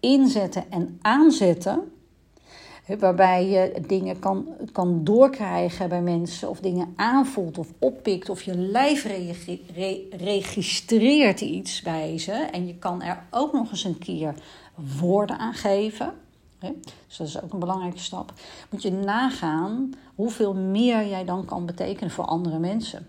inzetten 0.00 0.70
en 0.70 0.98
aanzetten, 1.02 1.91
waarbij 2.86 3.48
je 3.48 3.82
dingen 3.86 4.18
kan, 4.18 4.46
kan 4.72 5.04
doorkrijgen 5.04 5.88
bij 5.88 6.02
mensen, 6.02 6.48
of 6.48 6.60
dingen 6.60 6.92
aanvoelt 6.96 7.58
of 7.58 7.72
oppikt, 7.78 8.28
of 8.28 8.42
je 8.42 8.56
lijf 8.56 9.06
registreert 10.10 11.40
iets 11.40 11.82
bij 11.82 12.18
ze. 12.18 12.32
En 12.32 12.66
je 12.66 12.74
kan 12.78 13.02
er 13.02 13.22
ook 13.30 13.52
nog 13.52 13.70
eens 13.70 13.84
een 13.84 13.98
keer 13.98 14.34
woorden 15.00 15.38
aan 15.38 15.54
geven. 15.54 16.12
Dus 17.06 17.16
dat 17.16 17.26
is 17.26 17.42
ook 17.42 17.52
een 17.52 17.58
belangrijke 17.58 17.98
stap. 17.98 18.32
Moet 18.70 18.82
je 18.82 18.92
nagaan 18.92 19.92
hoeveel 20.14 20.54
meer 20.54 21.06
jij 21.06 21.24
dan 21.24 21.44
kan 21.44 21.66
betekenen 21.66 22.10
voor 22.10 22.24
andere 22.24 22.58
mensen. 22.58 23.06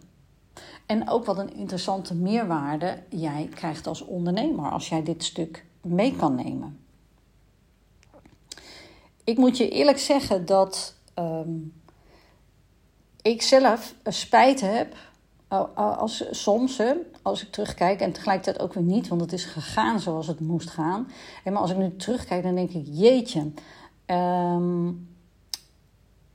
En 0.86 1.10
ook 1.10 1.26
wat 1.26 1.38
een 1.38 1.56
interessante 1.56 2.16
meerwaarde 2.16 2.98
jij 3.10 3.50
krijgt 3.54 3.88
als 3.88 4.02
ondernemer 4.02 4.72
als 4.72 4.90
jij 4.90 5.04
dit 5.04 5.24
stuk 5.24 5.66
mee 5.82 6.16
kan 6.16 6.36
nemen 6.36 6.83
ik 9.24 9.38
moet 9.38 9.58
je 9.58 9.70
eerlijk 9.70 10.00
zeggen 10.00 10.46
dat 10.46 10.94
um, 11.20 11.82
ik 13.22 13.42
zelf 13.42 13.96
spijt 14.06 14.62
heb. 14.62 14.96
Als, 15.76 16.24
soms, 16.32 16.82
als 17.22 17.44
ik 17.44 17.52
terugkijk, 17.52 18.00
en 18.00 18.12
tegelijkertijd 18.12 18.60
ook 18.60 18.74
weer 18.74 18.84
niet, 18.84 19.08
want 19.08 19.22
het 19.22 19.34
is 19.34 19.46
gegaan 19.46 20.00
zoals 20.00 20.28
het 20.28 20.40
moest 20.40 20.70
gaan. 20.70 21.08
Maar 21.44 21.56
als 21.56 21.72
ik 21.72 21.78
nu 21.78 21.96
terugkijk, 21.96 22.44
dan 22.44 22.56
denk 22.56 22.70
ik: 22.70 22.86
jeetje, 22.90 23.52
um, 24.06 25.08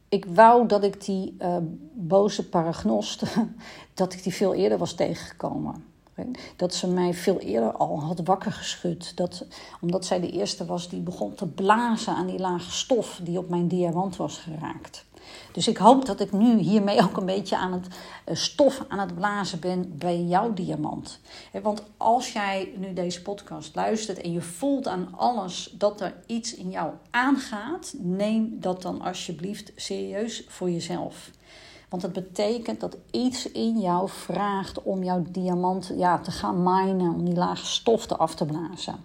ik 0.08 0.24
wou 0.24 0.66
dat 0.66 0.84
ik 0.84 1.04
die 1.04 1.36
uh, 1.42 1.56
boze 1.94 2.48
paragnost, 2.48 3.22
dat 3.94 4.12
ik 4.12 4.22
die 4.22 4.34
veel 4.34 4.54
eerder 4.54 4.78
was 4.78 4.94
tegengekomen. 4.94 5.87
Dat 6.56 6.74
ze 6.74 6.86
mij 6.86 7.14
veel 7.14 7.38
eerder 7.38 7.72
al 7.72 8.00
had 8.00 8.20
wakker 8.24 8.52
geschud. 8.52 9.16
Dat, 9.16 9.44
omdat 9.80 10.04
zij 10.04 10.20
de 10.20 10.30
eerste 10.30 10.66
was 10.66 10.88
die 10.88 11.00
begon 11.00 11.34
te 11.34 11.46
blazen 11.46 12.14
aan 12.14 12.26
die 12.26 12.38
lage 12.38 12.70
stof 12.70 13.20
die 13.22 13.38
op 13.38 13.48
mijn 13.48 13.68
diamant 13.68 14.16
was 14.16 14.38
geraakt. 14.38 15.06
Dus 15.52 15.68
ik 15.68 15.76
hoop 15.76 16.06
dat 16.06 16.20
ik 16.20 16.32
nu 16.32 16.58
hiermee 16.58 17.02
ook 17.02 17.16
een 17.16 17.26
beetje 17.26 17.56
aan 17.56 17.72
het 17.72 17.86
eh, 18.24 18.34
stof 18.34 18.84
aan 18.88 18.98
het 18.98 19.14
blazen 19.14 19.60
ben 19.60 19.98
bij 19.98 20.22
jouw 20.22 20.54
diamant. 20.54 21.18
Want 21.62 21.82
als 21.96 22.32
jij 22.32 22.72
nu 22.76 22.92
deze 22.92 23.22
podcast 23.22 23.74
luistert 23.74 24.20
en 24.20 24.32
je 24.32 24.40
voelt 24.40 24.88
aan 24.88 25.08
alles 25.16 25.74
dat 25.78 26.00
er 26.00 26.14
iets 26.26 26.54
in 26.54 26.70
jou 26.70 26.92
aangaat, 27.10 27.94
neem 27.98 28.56
dat 28.60 28.82
dan 28.82 29.00
alsjeblieft 29.00 29.72
serieus 29.76 30.44
voor 30.48 30.70
jezelf. 30.70 31.30
Want 31.88 32.02
het 32.02 32.12
betekent 32.12 32.80
dat 32.80 32.96
iets 33.10 33.52
in 33.52 33.80
jou 33.80 34.08
vraagt 34.08 34.82
om 34.82 35.02
jouw 35.02 35.24
diamant 35.30 35.92
ja, 35.96 36.18
te 36.18 36.30
gaan 36.30 36.62
minen, 36.62 37.14
om 37.14 37.24
die 37.24 37.34
lage 37.34 37.66
stof 37.66 38.10
eraf 38.10 38.34
te 38.34 38.46
blazen. 38.46 39.04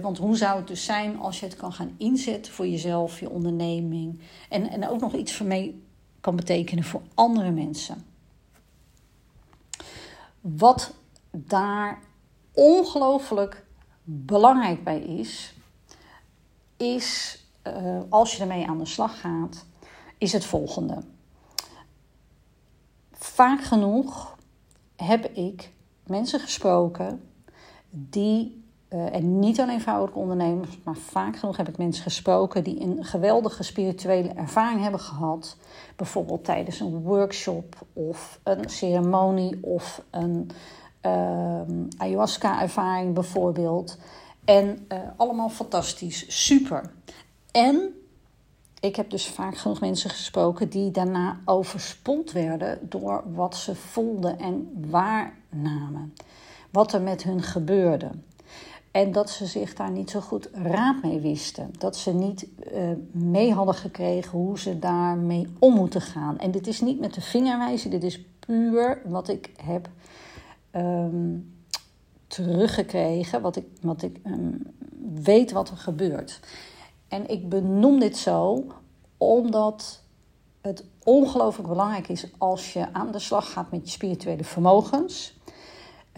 Want 0.00 0.18
hoe 0.18 0.36
zou 0.36 0.58
het 0.58 0.68
dus 0.68 0.84
zijn 0.84 1.18
als 1.18 1.40
je 1.40 1.46
het 1.46 1.56
kan 1.56 1.72
gaan 1.72 1.94
inzetten 1.96 2.52
voor 2.52 2.66
jezelf, 2.66 3.20
je 3.20 3.30
onderneming 3.30 4.20
en, 4.48 4.70
en 4.70 4.88
ook 4.88 5.00
nog 5.00 5.12
iets 5.12 5.32
voor 5.32 5.46
mee 5.46 5.84
kan 6.20 6.36
betekenen 6.36 6.84
voor 6.84 7.02
andere 7.14 7.50
mensen? 7.50 8.04
Wat 10.40 10.94
daar 11.30 12.02
ongelooflijk 12.52 13.66
belangrijk 14.02 14.84
bij 14.84 15.00
is, 15.00 15.54
is 16.76 17.38
uh, 17.66 18.00
als 18.08 18.36
je 18.36 18.40
ermee 18.42 18.66
aan 18.66 18.78
de 18.78 18.86
slag 18.86 19.20
gaat, 19.20 19.64
is 20.18 20.32
het 20.32 20.44
volgende 20.44 21.02
vaak 23.24 23.64
genoeg 23.64 24.36
heb 24.96 25.26
ik 25.26 25.72
mensen 26.06 26.40
gesproken 26.40 27.20
die 27.90 28.64
eh, 28.88 29.14
en 29.14 29.38
niet 29.38 29.60
alleen 29.60 29.80
vrouwelijke 29.80 30.18
ondernemers, 30.18 30.78
maar 30.84 30.96
vaak 30.96 31.36
genoeg 31.36 31.56
heb 31.56 31.68
ik 31.68 31.78
mensen 31.78 32.02
gesproken 32.02 32.64
die 32.64 32.80
een 32.80 33.04
geweldige 33.04 33.62
spirituele 33.62 34.28
ervaring 34.28 34.82
hebben 34.82 35.00
gehad. 35.00 35.56
Bijvoorbeeld 35.96 36.44
tijdens 36.44 36.80
een 36.80 37.02
workshop 37.02 37.86
of 37.92 38.40
een 38.42 38.70
ceremonie 38.70 39.58
of 39.62 40.02
een 40.10 40.50
ehm, 41.00 41.84
ayahuasca-ervaring 41.96 43.14
bijvoorbeeld. 43.14 43.98
En 44.44 44.86
uh, 44.92 44.98
allemaal 45.16 45.48
fantastisch, 45.48 46.46
super. 46.46 46.92
En 47.50 47.94
ik 48.84 48.96
heb 48.96 49.10
dus 49.10 49.26
vaak 49.26 49.56
genoeg 49.56 49.80
mensen 49.80 50.10
gesproken 50.10 50.68
die 50.68 50.90
daarna 50.90 51.40
overspoeld 51.44 52.32
werden 52.32 52.78
door 52.82 53.24
wat 53.34 53.56
ze 53.56 53.74
voelden 53.74 54.38
en 54.38 54.86
waarnamen. 54.90 56.14
Wat 56.70 56.92
er 56.92 57.02
met 57.02 57.22
hun 57.22 57.42
gebeurde. 57.42 58.10
En 58.90 59.12
dat 59.12 59.30
ze 59.30 59.46
zich 59.46 59.74
daar 59.74 59.90
niet 59.90 60.10
zo 60.10 60.20
goed 60.20 60.48
raad 60.52 61.02
mee 61.02 61.20
wisten. 61.20 61.70
Dat 61.78 61.96
ze 61.96 62.12
niet 62.12 62.46
uh, 62.72 62.90
mee 63.10 63.52
hadden 63.52 63.74
gekregen 63.74 64.38
hoe 64.38 64.58
ze 64.58 64.78
daarmee 64.78 65.48
om 65.58 65.74
moeten 65.74 66.00
gaan. 66.00 66.38
En 66.38 66.50
dit 66.50 66.66
is 66.66 66.80
niet 66.80 67.00
met 67.00 67.14
de 67.14 67.20
vingerwijzen, 67.20 67.90
dit 67.90 68.04
is 68.04 68.20
puur 68.38 69.02
wat 69.04 69.28
ik 69.28 69.50
heb 69.62 69.88
um, 70.72 71.54
teruggekregen. 72.26 73.40
Wat 73.40 73.56
ik, 73.56 73.66
wat 73.80 74.02
ik 74.02 74.20
um, 74.26 74.62
weet 75.14 75.52
wat 75.52 75.70
er 75.70 75.76
gebeurt. 75.76 76.40
En 77.14 77.28
ik 77.28 77.48
benoem 77.48 77.98
dit 78.00 78.16
zo 78.16 78.64
omdat 79.16 80.02
het 80.60 80.84
ongelooflijk 81.04 81.68
belangrijk 81.68 82.08
is 82.08 82.26
als 82.38 82.72
je 82.72 82.92
aan 82.92 83.12
de 83.12 83.18
slag 83.18 83.52
gaat 83.52 83.70
met 83.70 83.84
je 83.84 83.90
spirituele 83.90 84.44
vermogens. 84.44 85.38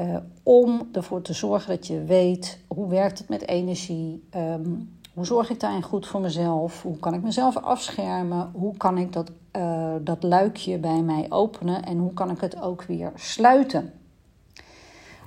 Uh, 0.01 0.17
om 0.43 0.89
ervoor 0.93 1.23
te 1.23 1.33
zorgen 1.33 1.69
dat 1.69 1.87
je 1.87 2.05
weet 2.05 2.59
hoe 2.67 2.89
werkt 2.89 3.19
het 3.19 3.29
met 3.29 3.49
energie. 3.49 4.29
Um, 4.37 4.99
hoe 5.15 5.25
zorg 5.25 5.51
ik 5.51 5.61
daarin 5.61 5.83
goed 5.83 6.07
voor 6.07 6.21
mezelf? 6.21 6.83
Hoe 6.83 6.97
kan 6.97 7.15
ik 7.15 7.23
mezelf 7.23 7.57
afschermen? 7.57 8.51
Hoe 8.55 8.77
kan 8.77 8.99
ik 8.99 9.13
dat, 9.13 9.31
uh, 9.57 9.95
dat 10.01 10.23
luikje 10.23 10.79
bij 10.79 11.03
mij 11.03 11.27
openen? 11.29 11.83
En 11.83 11.99
hoe 11.99 12.13
kan 12.13 12.31
ik 12.31 12.41
het 12.41 12.61
ook 12.61 12.83
weer 12.83 13.13
sluiten? 13.15 13.93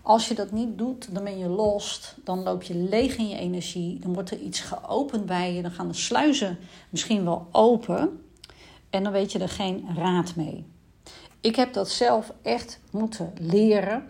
Als 0.04 0.28
je 0.28 0.34
dat 0.34 0.52
niet 0.52 0.78
doet, 0.78 1.14
dan 1.14 1.24
ben 1.24 1.38
je 1.38 1.48
lost. 1.48 2.16
Dan 2.24 2.44
loop 2.44 2.64
je 2.64 2.76
leeg 2.76 3.18
in 3.18 3.28
je 3.28 3.38
energie. 3.38 4.00
Dan 4.00 4.14
wordt 4.14 4.32
er 4.32 4.40
iets 4.40 4.60
geopend 4.60 5.26
bij 5.26 5.54
je. 5.54 5.62
Dan 5.62 5.72
gaan 5.72 5.88
de 5.88 5.94
sluizen 5.94 6.58
misschien 6.90 7.24
wel 7.24 7.48
open. 7.52 8.22
En 8.90 9.04
dan 9.04 9.12
weet 9.12 9.32
je 9.32 9.40
er 9.40 9.50
geen 9.50 9.86
raad 9.96 10.36
mee. 10.36 10.66
Ik 11.42 11.56
heb 11.56 11.74
dat 11.74 11.90
zelf 11.90 12.34
echt 12.42 12.80
moeten 12.92 13.34
leren. 13.40 14.06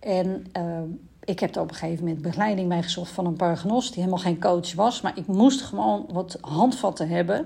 En 0.00 0.46
uh, 0.56 0.80
ik 1.24 1.40
heb 1.40 1.54
er 1.54 1.60
op 1.60 1.68
een 1.68 1.76
gegeven 1.76 2.04
moment 2.04 2.22
begeleiding 2.22 2.68
bij 2.68 2.82
gezocht 2.82 3.10
van 3.10 3.26
een 3.26 3.36
paragnost 3.36 3.88
die 3.88 4.02
helemaal 4.02 4.24
geen 4.24 4.40
coach 4.40 4.74
was. 4.74 5.00
Maar 5.00 5.18
ik 5.18 5.26
moest 5.26 5.60
gewoon 5.60 6.08
wat 6.12 6.38
handvatten 6.40 7.08
hebben. 7.08 7.44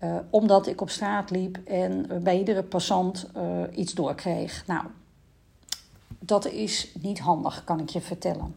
Uh, 0.00 0.16
omdat 0.30 0.66
ik 0.66 0.80
op 0.80 0.90
straat 0.90 1.30
liep 1.30 1.58
en 1.64 2.06
bij 2.22 2.38
iedere 2.38 2.62
passant 2.62 3.30
iets 3.74 3.92
doorkreeg. 3.92 4.66
Nou, 4.66 4.84
dat 6.26 6.46
is 6.46 6.92
niet 7.00 7.18
handig, 7.18 7.64
kan 7.64 7.80
ik 7.80 7.88
je 7.88 8.00
vertellen. 8.00 8.54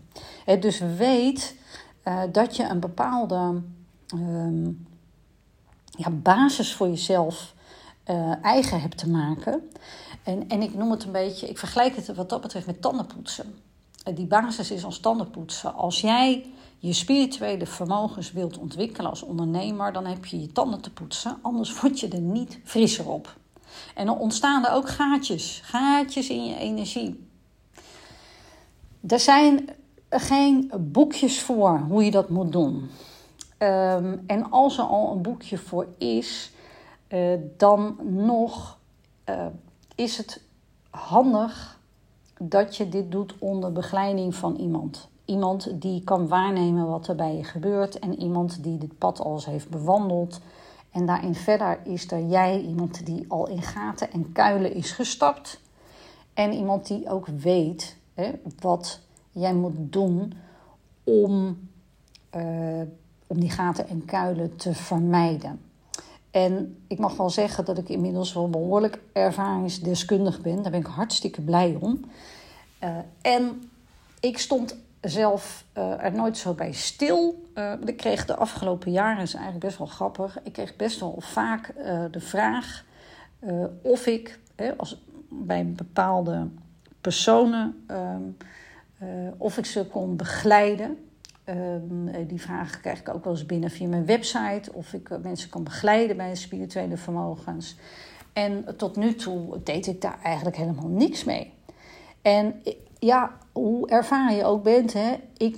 dus 0.59 0.79
weet 0.79 1.55
uh, 2.03 2.21
dat 2.31 2.55
je 2.55 2.63
een 2.63 2.79
bepaalde 2.79 3.61
um, 4.15 4.87
ja, 5.89 6.09
basis 6.09 6.73
voor 6.73 6.87
jezelf 6.87 7.53
uh, 8.09 8.43
eigen 8.43 8.81
hebt 8.81 8.97
te 8.97 9.09
maken. 9.09 9.69
En, 10.23 10.49
en 10.49 10.61
ik 10.61 10.73
noem 10.73 10.91
het 10.91 11.03
een 11.03 11.11
beetje, 11.11 11.49
ik 11.49 11.57
vergelijk 11.57 11.95
het 11.95 12.15
wat 12.15 12.29
dat 12.29 12.41
betreft 12.41 12.65
met 12.65 12.81
tandenpoetsen. 12.81 13.55
Uh, 14.07 14.15
die 14.15 14.25
basis 14.25 14.71
is 14.71 14.83
als 14.83 14.99
tandenpoetsen. 14.99 15.73
Als 15.73 16.01
jij 16.01 16.51
je 16.77 16.93
spirituele 16.93 17.65
vermogens 17.65 18.31
wilt 18.31 18.57
ontwikkelen 18.57 19.09
als 19.09 19.23
ondernemer, 19.23 19.93
dan 19.93 20.05
heb 20.05 20.25
je 20.25 20.41
je 20.41 20.51
tanden 20.51 20.81
te 20.81 20.91
poetsen, 20.91 21.37
anders 21.41 21.81
word 21.81 21.99
je 21.99 22.07
er 22.07 22.21
niet 22.21 22.59
frisser 22.63 23.09
op. 23.09 23.37
En 23.95 24.05
dan 24.05 24.17
ontstaan 24.17 24.65
er 24.65 24.71
ook 24.71 24.89
gaatjes, 24.89 25.61
gaatjes 25.63 26.29
in 26.29 26.45
je 26.45 26.55
energie. 26.55 27.28
Er 29.07 29.19
zijn 29.19 29.69
geen 30.09 30.71
boekjes 30.79 31.41
voor 31.41 31.79
hoe 31.79 32.05
je 32.05 32.11
dat 32.11 32.29
moet 32.29 32.51
doen. 32.51 32.89
Um, 33.57 34.23
en 34.27 34.51
als 34.51 34.77
er 34.77 34.83
al 34.83 35.11
een 35.11 35.21
boekje 35.21 35.57
voor 35.57 35.87
is, 35.97 36.51
uh, 37.09 37.39
dan 37.57 37.97
nog 38.03 38.77
uh, 39.29 39.45
is 39.95 40.17
het 40.17 40.41
handig 40.89 41.79
dat 42.37 42.75
je 42.75 42.89
dit 42.89 43.11
doet 43.11 43.35
onder 43.39 43.71
begeleiding 43.71 44.35
van 44.35 44.55
iemand. 44.55 45.07
Iemand 45.25 45.81
die 45.81 46.03
kan 46.03 46.27
waarnemen 46.27 46.87
wat 46.87 47.07
er 47.07 47.15
bij 47.15 47.35
je 47.35 47.43
gebeurt 47.43 47.99
en 47.99 48.19
iemand 48.19 48.63
die 48.63 48.77
dit 48.77 48.97
pad 48.97 49.19
al 49.19 49.33
eens 49.33 49.45
heeft 49.45 49.69
bewandeld. 49.69 50.39
En 50.91 51.05
daarin 51.05 51.35
verder 51.35 51.79
is 51.83 52.11
er 52.11 52.25
jij, 52.25 52.61
iemand 52.61 53.05
die 53.05 53.25
al 53.27 53.47
in 53.47 53.61
gaten 53.61 54.11
en 54.11 54.31
kuilen 54.31 54.73
is 54.73 54.91
gestapt. 54.91 55.61
En 56.33 56.53
iemand 56.53 56.87
die 56.87 57.09
ook 57.09 57.27
weet 57.27 57.97
hè, 58.19 58.31
wat 58.59 58.99
jij 59.31 59.53
moet 59.53 59.75
doen 59.75 60.33
om, 61.03 61.59
uh, 62.35 62.81
om 63.27 63.39
die 63.39 63.49
gaten 63.49 63.87
en 63.87 64.05
kuilen 64.05 64.55
te 64.55 64.73
vermijden. 64.73 65.61
En 66.31 66.77
ik 66.87 66.99
mag 66.99 67.15
wel 67.15 67.29
zeggen 67.29 67.65
dat 67.65 67.77
ik 67.77 67.89
inmiddels 67.89 68.33
wel 68.33 68.49
behoorlijk 68.49 68.99
ervaringsdeskundig 69.13 70.41
ben. 70.41 70.61
Daar 70.61 70.71
ben 70.71 70.79
ik 70.79 70.85
hartstikke 70.85 71.41
blij 71.41 71.77
om. 71.79 71.99
Uh, 72.83 72.97
en 73.21 73.71
ik 74.19 74.37
stond 74.37 74.75
zelf 75.01 75.65
uh, 75.77 76.03
er 76.03 76.13
nooit 76.13 76.37
zo 76.37 76.53
bij 76.53 76.71
stil. 76.71 77.43
Ik 77.85 77.97
kreeg 77.97 78.25
de 78.25 78.35
afgelopen 78.35 78.91
jaren, 78.91 79.21
is 79.21 79.33
eigenlijk 79.33 79.65
best 79.65 79.77
wel 79.77 79.87
grappig. 79.87 80.39
Ik 80.43 80.53
kreeg 80.53 80.75
best 80.75 80.99
wel 80.99 81.15
vaak 81.19 81.73
de 82.11 82.19
vraag 82.19 82.85
of 83.81 84.05
ik 84.05 84.39
als, 84.77 85.01
bij 85.29 85.71
bepaalde 85.71 86.47
personen 87.01 87.83
ehm, 87.87 88.21
uh, 89.03 89.31
of 89.37 89.57
ik 89.57 89.65
ze 89.65 89.85
kon 89.85 90.15
begeleiden. 90.15 90.97
Uh, 91.45 91.55
die 92.27 92.41
vraag 92.41 92.79
krijg 92.79 92.99
ik 92.99 93.09
ook 93.09 93.23
wel 93.23 93.33
eens 93.33 93.45
binnen 93.45 93.69
via 93.69 93.87
mijn 93.87 94.05
website. 94.05 94.73
Of 94.73 94.93
ik 94.93 95.09
uh, 95.09 95.17
mensen 95.17 95.49
kan 95.49 95.63
begeleiden 95.63 96.17
bij 96.17 96.35
spirituele 96.35 96.97
vermogens. 96.97 97.75
En 98.33 98.77
tot 98.77 98.95
nu 98.95 99.15
toe 99.15 99.63
deed 99.63 99.87
ik 99.87 100.01
daar 100.01 100.19
eigenlijk 100.23 100.55
helemaal 100.55 100.87
niks 100.87 101.23
mee. 101.23 101.53
En 102.21 102.61
ja, 102.99 103.31
hoe 103.51 103.89
ervaren 103.89 104.35
je 104.35 104.45
ook 104.45 104.63
bent, 104.63 104.93
hè, 104.93 105.15
ik 105.37 105.57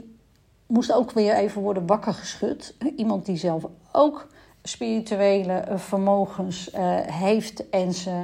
moest 0.66 0.94
ook 0.94 1.12
weer 1.12 1.36
even 1.36 1.62
worden 1.62 1.86
wakker 1.86 2.14
geschud. 2.14 2.76
Iemand 2.96 3.26
die 3.26 3.38
zelf 3.38 3.66
ook 3.92 4.28
spirituele 4.64 5.64
vermogens 5.76 6.70
heeft 7.06 7.70
en 7.70 7.94
ze 7.94 8.24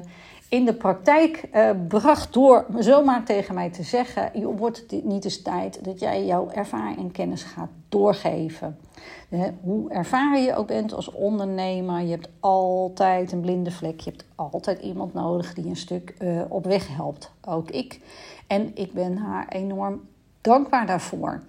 in 0.49 0.65
de 0.65 0.73
praktijk 0.73 1.43
uh, 1.53 1.69
bracht 1.87 2.33
door 2.33 2.65
zomaar 2.77 3.23
tegen 3.23 3.55
mij 3.55 3.69
te 3.69 3.83
zeggen: 3.83 4.29
je 4.33 4.45
wordt 4.45 4.77
het 4.77 5.03
niet 5.03 5.23
eens 5.23 5.41
tijd 5.41 5.83
dat 5.83 5.99
jij 5.99 6.25
jouw 6.25 6.49
ervaring 6.49 6.97
en 6.97 7.11
kennis 7.11 7.43
gaat 7.43 7.69
doorgeven. 7.89 8.77
hoe 9.61 9.89
ervaren 9.89 10.43
je 10.43 10.55
ook 10.55 10.67
bent 10.67 10.93
als 10.93 11.11
ondernemer, 11.11 12.01
je 12.01 12.11
hebt 12.11 12.29
altijd 12.39 13.31
een 13.31 13.41
blinde 13.41 13.71
vlek. 13.71 13.99
Je 13.99 14.09
hebt 14.09 14.25
altijd 14.35 14.81
iemand 14.81 15.13
nodig 15.13 15.53
die 15.53 15.65
een 15.65 15.75
stuk 15.75 16.15
uh, 16.19 16.41
op 16.49 16.65
weg 16.65 16.95
helpt. 16.95 17.31
Ook 17.41 17.69
ik. 17.69 17.99
En 18.47 18.71
ik 18.75 18.93
ben 18.93 19.17
haar 19.17 19.47
enorm 19.47 20.01
dankbaar 20.41 20.85
daarvoor. 20.85 21.43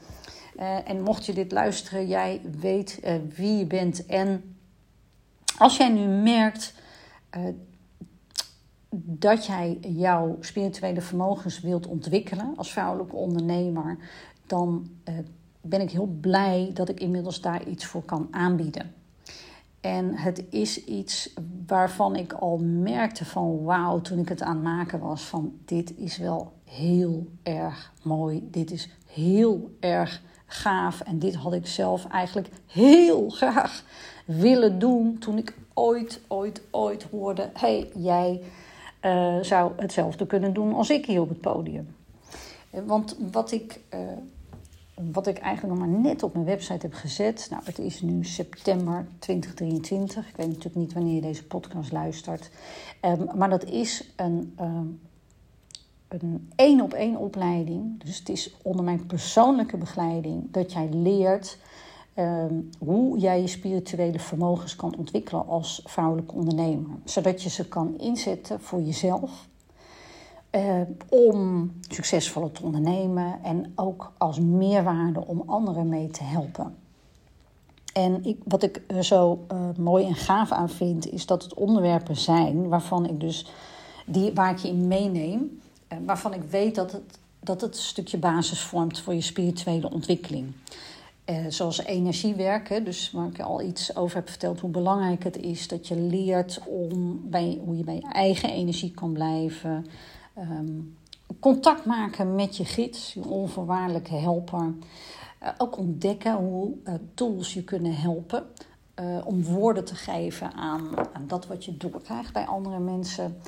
Uh, 0.58 0.88
en 0.88 1.02
mocht 1.02 1.26
je 1.26 1.32
dit 1.32 1.52
luisteren, 1.52 2.06
jij 2.06 2.40
weet 2.61 3.00
wie 3.37 3.58
je 3.58 3.66
bent. 3.66 4.06
En 4.06 4.56
als 5.58 5.76
jij 5.76 5.88
nu 5.88 6.06
merkt 6.06 6.74
dat 8.90 9.46
jij 9.46 9.79
jouw 9.81 10.37
spirituele 10.40 11.01
vermogens 11.01 11.61
wilt 11.61 11.87
ontwikkelen 11.87 12.53
als 12.57 12.72
vrouwelijke 12.72 13.16
ondernemer, 13.16 13.98
dan 14.46 14.90
uh, 15.09 15.14
ben 15.61 15.81
ik 15.81 15.90
heel 15.90 16.16
blij 16.20 16.70
dat 16.74 16.88
ik 16.88 17.01
inmiddels 17.01 17.40
daar 17.40 17.68
iets 17.68 17.85
voor 17.85 18.03
kan 18.03 18.29
aanbieden. 18.31 18.92
En 19.81 20.14
het 20.14 20.44
is 20.51 20.85
iets 20.85 21.35
waarvan 21.66 22.16
ik 22.16 22.33
al 22.33 22.59
merkte 22.59 23.24
van 23.24 23.62
wauw, 23.62 24.01
toen 24.01 24.18
ik 24.18 24.29
het 24.29 24.42
aan 24.42 24.55
het 24.55 24.64
maken 24.64 25.01
was, 25.01 25.22
van 25.22 25.53
dit 25.64 25.96
is 25.96 26.18
wel 26.18 26.53
heel 26.64 27.27
erg 27.42 27.92
mooi, 28.03 28.48
dit 28.51 28.70
is 28.70 28.88
heel 29.07 29.70
erg 29.81 30.22
gaaf 30.46 31.01
en 31.01 31.18
dit 31.18 31.35
had 31.35 31.53
ik 31.53 31.66
zelf 31.66 32.07
eigenlijk 32.07 32.48
heel 32.66 33.29
graag 33.29 33.85
willen 34.24 34.79
doen 34.79 35.18
toen 35.18 35.38
ik 35.38 35.55
ooit, 35.74 36.20
ooit, 36.27 36.62
ooit 36.70 37.03
hoorde, 37.03 37.51
hey 37.53 37.90
jij 37.94 38.42
uh, 39.00 39.42
zou 39.42 39.72
hetzelfde 39.76 40.26
kunnen 40.26 40.52
doen 40.52 40.74
als 40.74 40.90
ik 40.90 41.06
hier 41.06 41.20
op 41.20 41.28
het 41.28 41.40
podium. 41.40 41.96
Eh, 42.70 42.80
want 42.87 43.16
wat 43.32 43.52
ik, 43.52 43.80
uh, 43.94 44.00
wat 45.12 45.26
ik 45.26 45.38
eigenlijk 45.38 45.78
nog 45.78 45.88
maar 45.88 45.98
net 45.98 46.22
op 46.22 46.32
mijn 46.32 46.44
website 46.44 46.87
heb 46.87 46.94
gezet, 46.94 47.46
nou 47.50 47.62
het 47.64 47.78
is 47.78 48.00
nu 48.02 48.24
september 48.24 49.06
2023, 49.18 50.28
ik 50.28 50.37
weet 50.37 50.46
natuurlijk 50.46 50.76
niet 50.76 50.92
wanneer 50.92 51.14
je 51.14 51.20
deze 51.20 51.46
podcast 51.46 51.92
luistert, 51.92 52.50
um, 53.02 53.28
maar 53.34 53.50
dat 53.50 53.64
is 53.64 54.12
een, 54.16 54.56
um, 54.61 55.00
een 56.08 56.50
één 56.56 56.80
op 56.80 56.92
één 56.92 57.16
opleiding. 57.16 58.02
Dus 58.04 58.18
het 58.18 58.28
is 58.28 58.56
onder 58.62 58.84
mijn 58.84 59.06
persoonlijke 59.06 59.76
begeleiding 59.76 60.50
dat 60.50 60.72
jij 60.72 60.88
leert 60.92 61.58
ehm, 62.18 62.54
hoe 62.78 63.18
jij 63.18 63.40
je 63.40 63.46
spirituele 63.46 64.18
vermogens 64.18 64.76
kan 64.76 64.96
ontwikkelen 64.98 65.46
als 65.46 65.83
vrouwelijke 65.85 66.35
ondernemer. 66.35 66.90
Zodat 67.04 67.42
je 67.42 67.48
ze 67.48 67.68
kan 67.68 67.98
inzetten 67.98 68.61
voor 68.61 68.83
jezelf. 68.83 69.46
Uh, 70.50 70.81
om 71.09 71.72
succesvoller 71.88 72.52
te 72.52 72.62
ondernemen 72.62 73.38
en 73.42 73.72
ook 73.74 74.12
als 74.16 74.38
meerwaarde 74.38 75.26
om 75.26 75.42
anderen 75.46 75.88
mee 75.88 76.09
te 76.09 76.22
helpen. 76.22 76.74
En 77.92 78.24
ik, 78.24 78.40
wat 78.44 78.62
ik 78.62 78.83
er 78.87 79.04
zo 79.04 79.44
uh, 79.52 79.59
mooi 79.76 80.07
en 80.07 80.14
gaaf 80.14 80.50
aan 80.50 80.70
vind, 80.70 81.12
is 81.12 81.26
dat 81.26 81.42
het 81.42 81.54
onderwerpen 81.54 82.16
zijn 82.16 82.68
waarvan 82.68 83.09
ik 83.09 83.20
dus 83.20 83.46
die, 84.07 84.33
waar 84.33 84.50
ik 84.50 84.59
je 84.59 84.68
in 84.68 84.88
meeneem, 84.88 85.61
uh, 85.92 85.98
waarvan 86.07 86.35
ik 86.35 86.42
weet 86.42 86.74
dat 86.74 86.92
het, 86.92 87.18
dat 87.40 87.61
het 87.61 87.74
een 87.76 87.83
stukje 87.83 88.18
basis 88.18 88.61
vormt 88.61 89.00
voor 89.00 89.14
je 89.14 89.20
spirituele 89.20 89.90
ontwikkeling. 89.90 90.52
Uh, 91.30 91.36
zoals 91.48 91.84
energiewerken, 91.84 92.84
dus 92.84 93.10
waar 93.10 93.26
ik 93.26 93.40
al 93.40 93.62
iets 93.62 93.96
over 93.96 94.16
heb 94.16 94.28
verteld, 94.28 94.60
hoe 94.60 94.70
belangrijk 94.70 95.24
het 95.24 95.36
is 95.36 95.68
dat 95.68 95.88
je 95.88 95.96
leert 95.96 96.60
om 96.66 97.20
bij, 97.30 97.60
hoe 97.64 97.76
je 97.76 97.84
bij 97.84 97.94
je 97.94 98.08
eigen 98.12 98.50
energie 98.50 98.90
kan 98.90 99.12
blijven. 99.12 99.86
Um, 100.38 100.96
contact 101.40 101.84
maken 101.84 102.34
met 102.34 102.56
je 102.56 102.64
gids, 102.64 103.14
je 103.14 103.28
onvoorwaardelijke 103.28 104.14
helper. 104.14 104.74
Uh, 105.42 105.48
ook 105.58 105.78
ontdekken 105.78 106.34
hoe 106.34 106.72
uh, 106.84 106.94
tools 107.14 107.54
je 107.54 107.64
kunnen 107.64 107.94
helpen 107.94 108.44
uh, 109.00 109.18
om 109.24 109.44
woorden 109.44 109.84
te 109.84 109.94
geven 109.94 110.52
aan, 110.52 110.96
aan, 110.96 111.24
dat 111.26 111.46
wat 111.46 111.64
je 111.64 111.76
doorkrijgt 111.76 112.32
bij 112.32 112.46
andere 112.46 112.78
mensen. 112.78 113.40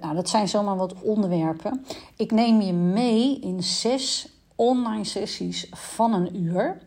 nou, 0.00 0.14
dat 0.14 0.28
zijn 0.28 0.48
zomaar 0.48 0.76
wat 0.76 1.02
onderwerpen. 1.02 1.84
Ik 2.16 2.30
neem 2.30 2.60
je 2.60 2.72
mee 2.72 3.40
in 3.40 3.62
zes 3.62 4.28
online 4.60 5.04
sessies 5.04 5.66
van 5.70 6.12
een 6.12 6.36
uur. 6.36 6.78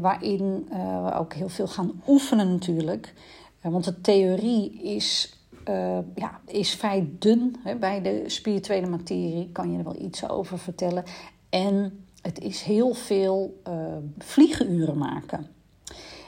waarin 0.00 0.68
we 1.02 1.12
ook 1.14 1.34
heel 1.34 1.48
veel 1.48 1.66
gaan 1.66 2.02
oefenen 2.06 2.50
natuurlijk. 2.50 3.14
want 3.60 3.84
de 3.84 4.00
theorie 4.00 4.82
is 4.82 5.38
uh, 5.68 5.98
ja, 6.14 6.40
is 6.46 6.74
vrij 6.74 7.08
dun. 7.18 7.56
Hè. 7.62 7.76
Bij 7.76 8.02
de 8.02 8.22
spirituele 8.26 8.86
materie 8.86 9.50
kan 9.52 9.72
je 9.72 9.78
er 9.78 9.84
wel 9.84 10.02
iets 10.02 10.28
over 10.28 10.58
vertellen. 10.58 11.04
En 11.48 12.04
het 12.22 12.38
is 12.40 12.62
heel 12.62 12.94
veel 12.94 13.60
uh, 13.68 13.74
vliegenuren 14.18 14.98
maken. 14.98 15.46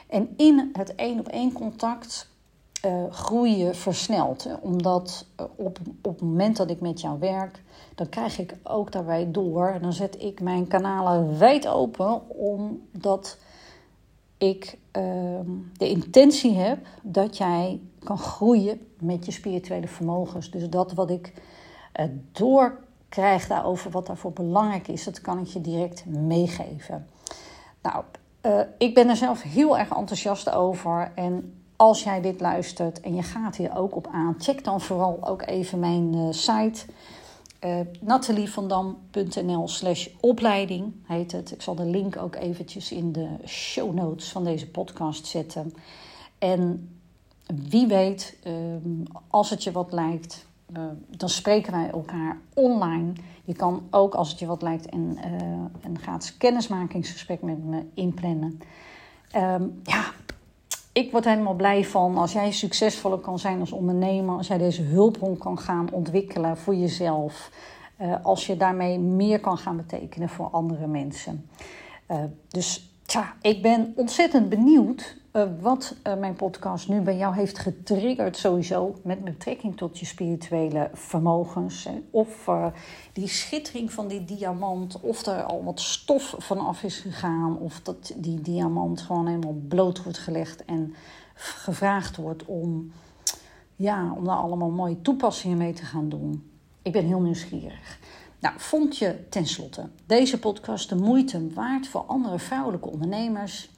En 0.07 0.29
in 0.37 0.69
het 0.73 0.95
één 0.95 1.19
op 1.19 1.27
één 1.27 1.51
contact 1.51 2.30
groei 3.09 3.57
je 3.57 3.73
versneld. 3.73 4.43
Hè? 4.43 4.53
Omdat 4.61 5.25
op, 5.55 5.79
op 6.01 6.13
het 6.13 6.21
moment 6.21 6.57
dat 6.57 6.69
ik 6.69 6.81
met 6.81 7.01
jou 7.01 7.19
werk, 7.19 7.61
dan 7.95 8.09
krijg 8.09 8.39
ik 8.39 8.55
ook 8.63 8.91
daarbij 8.91 9.31
door. 9.31 9.67
En 9.67 9.81
dan 9.81 9.93
zet 9.93 10.21
ik 10.21 10.41
mijn 10.41 10.67
kanalen 10.67 11.39
wijd 11.39 11.67
open, 11.67 12.29
omdat 12.29 13.37
ik 14.37 14.77
ehm, 14.91 15.49
de 15.77 15.89
intentie 15.89 16.53
heb 16.53 16.79
dat 17.01 17.37
jij 17.37 17.79
kan 17.99 18.17
groeien 18.17 18.87
met 18.99 19.25
je 19.25 19.31
spirituele 19.31 19.87
vermogens. 19.87 20.51
Dus 20.51 20.69
dat 20.69 20.93
wat 20.93 21.09
ik 21.09 21.33
uh, 21.99 22.05
doorkrijg 22.31 23.47
daarover, 23.47 23.91
wat 23.91 24.07
daarvoor 24.07 24.33
belangrijk 24.33 24.87
is, 24.87 25.03
dat 25.03 25.21
kan 25.21 25.39
ik 25.39 25.47
je 25.47 25.61
direct 25.61 26.05
meegeven. 26.05 27.07
Nou, 27.81 28.03
ik 28.77 28.93
ben 28.93 29.09
er 29.09 29.15
zelf 29.15 29.41
heel 29.41 29.77
erg 29.77 29.89
enthousiast 29.89 30.49
over. 30.49 31.11
En 31.15 31.60
als 31.81 32.03
jij 32.03 32.21
dit 32.21 32.41
luistert 32.41 32.99
en 32.99 33.15
je 33.15 33.23
gaat 33.23 33.55
hier 33.55 33.77
ook 33.77 33.95
op 33.95 34.07
aan, 34.11 34.35
check 34.37 34.63
dan 34.63 34.81
vooral 34.81 35.27
ook 35.27 35.41
even 35.41 35.79
mijn 35.79 36.15
uh, 36.15 36.31
site. 36.31 36.85
Uh, 37.65 37.79
natalievandam.nl 37.99 39.67
slash 39.67 40.07
opleiding 40.19 40.93
heet 41.03 41.31
het. 41.31 41.51
Ik 41.51 41.61
zal 41.61 41.75
de 41.75 41.85
link 41.85 42.17
ook 42.17 42.35
eventjes 42.35 42.91
in 42.91 43.11
de 43.11 43.27
show 43.45 43.93
notes 43.93 44.31
van 44.31 44.43
deze 44.43 44.69
podcast 44.69 45.25
zetten. 45.25 45.73
En 46.37 46.89
wie 47.69 47.87
weet, 47.87 48.37
ehm, 48.43 49.03
als 49.27 49.49
het 49.49 49.63
je 49.63 49.71
wat 49.71 49.91
lijkt, 49.91 50.45
uh, 50.77 50.83
dan 51.07 51.29
spreken 51.29 51.71
wij 51.71 51.89
elkaar 51.89 52.37
online. 52.53 53.13
Je 53.43 53.53
kan 53.53 53.87
ook, 53.89 54.13
als 54.13 54.29
het 54.29 54.39
je 54.39 54.45
wat 54.45 54.61
lijkt, 54.61 54.93
een, 54.93 55.19
een 55.81 55.99
gratis 55.99 56.37
kennismakingsgesprek 56.37 57.41
met 57.41 57.63
me 57.63 57.83
inplannen. 57.93 58.59
Um, 59.35 59.81
ja, 59.83 60.11
ik 60.91 61.11
word 61.11 61.25
helemaal 61.25 61.53
blij 61.53 61.85
van 61.85 62.17
als 62.17 62.31
jij 62.33 62.51
succesvoller 62.51 63.19
kan 63.19 63.39
zijn 63.39 63.59
als 63.59 63.71
ondernemer, 63.71 64.37
als 64.37 64.47
jij 64.47 64.57
deze 64.57 64.81
hulpbron 64.81 65.37
kan 65.37 65.59
gaan 65.59 65.91
ontwikkelen 65.91 66.57
voor 66.57 66.75
jezelf, 66.75 67.51
uh, 68.01 68.15
als 68.23 68.45
je 68.45 68.57
daarmee 68.57 68.99
meer 68.99 69.39
kan 69.39 69.57
gaan 69.57 69.77
betekenen 69.77 70.29
voor 70.29 70.49
andere 70.51 70.87
mensen. 70.87 71.49
dus 72.47 72.90
Ik 73.41 73.61
ben 73.61 73.93
ontzettend 73.95 74.49
benieuwd 74.49 75.17
uh, 75.33 75.43
wat 75.59 75.95
uh, 76.07 76.15
mijn 76.15 76.35
podcast 76.35 76.87
nu 76.87 77.01
bij 77.01 77.17
jou 77.17 77.35
heeft 77.35 77.57
getriggerd, 77.57 78.37
sowieso 78.37 78.95
met 79.03 79.23
betrekking 79.23 79.77
tot 79.77 79.99
je 79.99 80.05
spirituele 80.05 80.89
vermogens. 80.93 81.87
Of 82.09 82.47
uh, 82.47 82.65
die 83.13 83.27
schittering 83.27 83.91
van 83.91 84.07
die 84.07 84.25
diamant, 84.25 84.99
of 84.99 85.25
er 85.25 85.43
al 85.43 85.63
wat 85.63 85.79
stof 85.79 86.35
vanaf 86.37 86.83
is 86.83 86.97
gegaan, 86.97 87.57
of 87.57 87.81
dat 87.81 88.13
die 88.15 88.41
diamant 88.41 89.01
gewoon 89.01 89.27
helemaal 89.27 89.61
bloot 89.67 90.03
wordt 90.03 90.17
gelegd 90.17 90.65
en 90.65 90.93
gevraagd 91.33 92.15
wordt 92.15 92.45
om, 92.45 92.91
ja, 93.75 94.13
om 94.13 94.25
daar 94.25 94.35
allemaal 94.35 94.71
mooie 94.71 95.01
toepassingen 95.01 95.57
mee 95.57 95.73
te 95.73 95.85
gaan 95.85 96.09
doen. 96.09 96.51
Ik 96.81 96.91
ben 96.91 97.05
heel 97.05 97.21
nieuwsgierig. 97.21 97.99
Nou, 98.41 98.55
vond 98.57 98.97
je 98.97 99.29
tenslotte 99.29 99.89
deze 100.05 100.39
podcast 100.39 100.89
de 100.89 100.95
moeite 100.95 101.53
waard 101.53 101.87
voor 101.87 102.01
andere 102.01 102.39
vrouwelijke 102.39 102.89
ondernemers? 102.89 103.69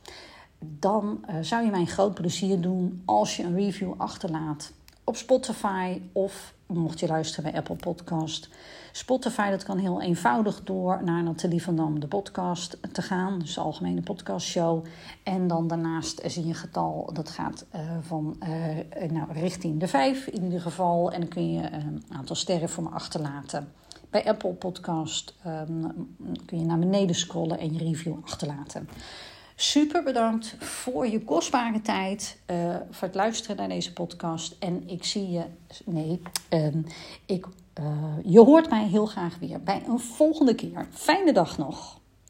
Dan 0.59 1.25
uh, 1.29 1.35
zou 1.41 1.65
je 1.65 1.71
mij 1.71 1.79
een 1.79 1.87
groot 1.87 2.13
plezier 2.13 2.61
doen 2.61 3.01
als 3.05 3.35
je 3.35 3.43
een 3.43 3.55
review 3.55 3.93
achterlaat 3.97 4.71
op 5.03 5.15
Spotify 5.15 6.01
of 6.11 6.53
mocht 6.65 6.99
je 6.99 7.07
luisteren 7.07 7.51
bij 7.51 7.59
Apple 7.59 7.75
Podcast. 7.75 8.49
Spotify, 8.91 9.49
dat 9.49 9.63
kan 9.63 9.77
heel 9.77 10.01
eenvoudig 10.01 10.63
door 10.63 11.03
naar 11.03 11.23
Nathalie 11.23 11.63
van 11.63 11.75
Dam, 11.75 11.99
de 11.99 12.07
podcast, 12.07 12.77
te 12.91 13.01
gaan. 13.01 13.39
Dus 13.39 13.53
de 13.53 13.61
algemene 13.61 14.01
podcastshow. 14.01 14.85
En 15.23 15.47
dan 15.47 15.67
daarnaast 15.67 16.21
zie 16.25 16.43
je 16.43 16.49
een 16.49 16.55
getal, 16.55 17.09
dat 17.13 17.29
gaat 17.29 17.65
uh, 17.75 17.81
van 18.01 18.35
uh, 18.43 19.09
nou, 19.09 19.31
richting 19.31 19.79
de 19.79 19.87
vijf 19.87 20.27
in 20.27 20.43
ieder 20.43 20.61
geval. 20.61 21.11
En 21.11 21.19
dan 21.19 21.29
kun 21.29 21.53
je 21.53 21.71
een 21.71 22.03
aantal 22.09 22.35
sterren 22.35 22.69
voor 22.69 22.83
me 22.83 22.89
achterlaten. 22.89 23.67
Bij 24.13 24.25
Apple 24.25 24.53
Podcast 24.53 25.33
um, 25.47 26.15
kun 26.45 26.59
je 26.59 26.65
naar 26.65 26.79
beneden 26.79 27.15
scrollen 27.15 27.59
en 27.59 27.73
je 27.73 27.79
review 27.79 28.13
achterlaten. 28.23 28.89
Super 29.55 30.03
bedankt 30.03 30.55
voor 30.59 31.07
je 31.07 31.23
kostbare 31.23 31.81
tijd, 31.81 32.39
uh, 32.51 32.75
voor 32.89 33.07
het 33.07 33.15
luisteren 33.15 33.55
naar 33.55 33.67
deze 33.67 33.93
podcast. 33.93 34.55
En 34.59 34.89
ik 34.89 35.03
zie 35.03 35.29
je, 35.29 35.43
nee, 35.85 36.21
um, 36.49 36.85
ik, 37.25 37.45
uh, 37.79 37.85
je 38.25 38.39
hoort 38.39 38.69
mij 38.69 38.87
heel 38.87 39.05
graag 39.05 39.39
weer 39.39 39.63
bij 39.63 39.83
een 39.87 39.99
volgende 39.99 40.55
keer. 40.55 40.87
Fijne 40.91 41.33
dag 41.33 41.57
nog. 41.57 41.99